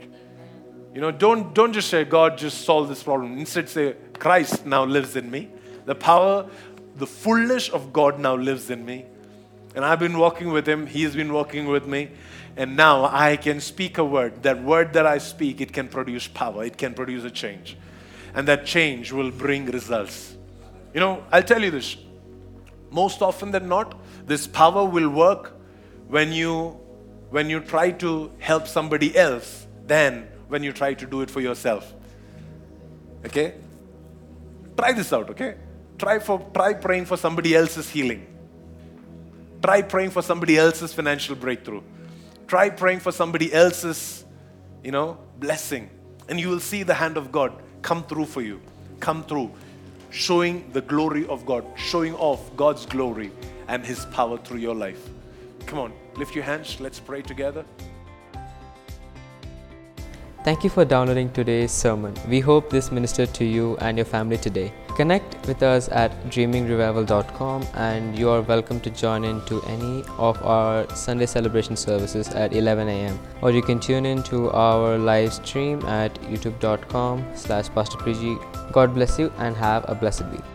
[0.94, 3.38] You know, don't, don't just say, God just solved this problem.
[3.38, 5.50] Instead, say, Christ now lives in me.
[5.86, 6.48] The power
[6.96, 9.06] the fullness of God now lives in me.
[9.74, 12.10] And I've been walking with Him, He's been walking with me.
[12.56, 14.42] And now I can speak a word.
[14.42, 17.78] That word that I speak, it can produce power, it can produce a change.
[18.34, 20.36] And that change will bring results.
[20.92, 21.96] You know, I'll tell you this
[22.90, 25.54] most often than not, this power will work
[26.08, 26.78] when you
[27.30, 31.40] when you try to help somebody else than when you try to do it for
[31.40, 31.94] yourself.
[33.24, 33.54] Okay?
[34.76, 35.54] Try this out, okay?
[35.98, 38.26] Try for try praying for somebody else's healing.
[39.62, 41.82] Try praying for somebody else's financial breakthrough.
[42.46, 44.26] Try praying for somebody else's,
[44.84, 45.88] you know, blessing.
[46.28, 48.60] And you will see the hand of God come through for you.
[49.00, 49.52] Come through.
[50.12, 53.32] Showing the glory of God, showing off God's glory
[53.68, 55.08] and His power through your life.
[55.64, 56.78] Come on, lift your hands.
[56.80, 57.64] Let's pray together.
[60.44, 62.14] Thank you for downloading today's sermon.
[62.28, 64.72] We hope this ministered to you and your family today.
[64.96, 70.42] Connect with us at dreamingrevival.com and you are welcome to join in to any of
[70.42, 73.20] our Sunday celebration services at 11 a.m.
[73.40, 77.68] Or you can tune in to our live stream at youtube.com slash
[78.72, 80.51] God bless you and have a blessed week.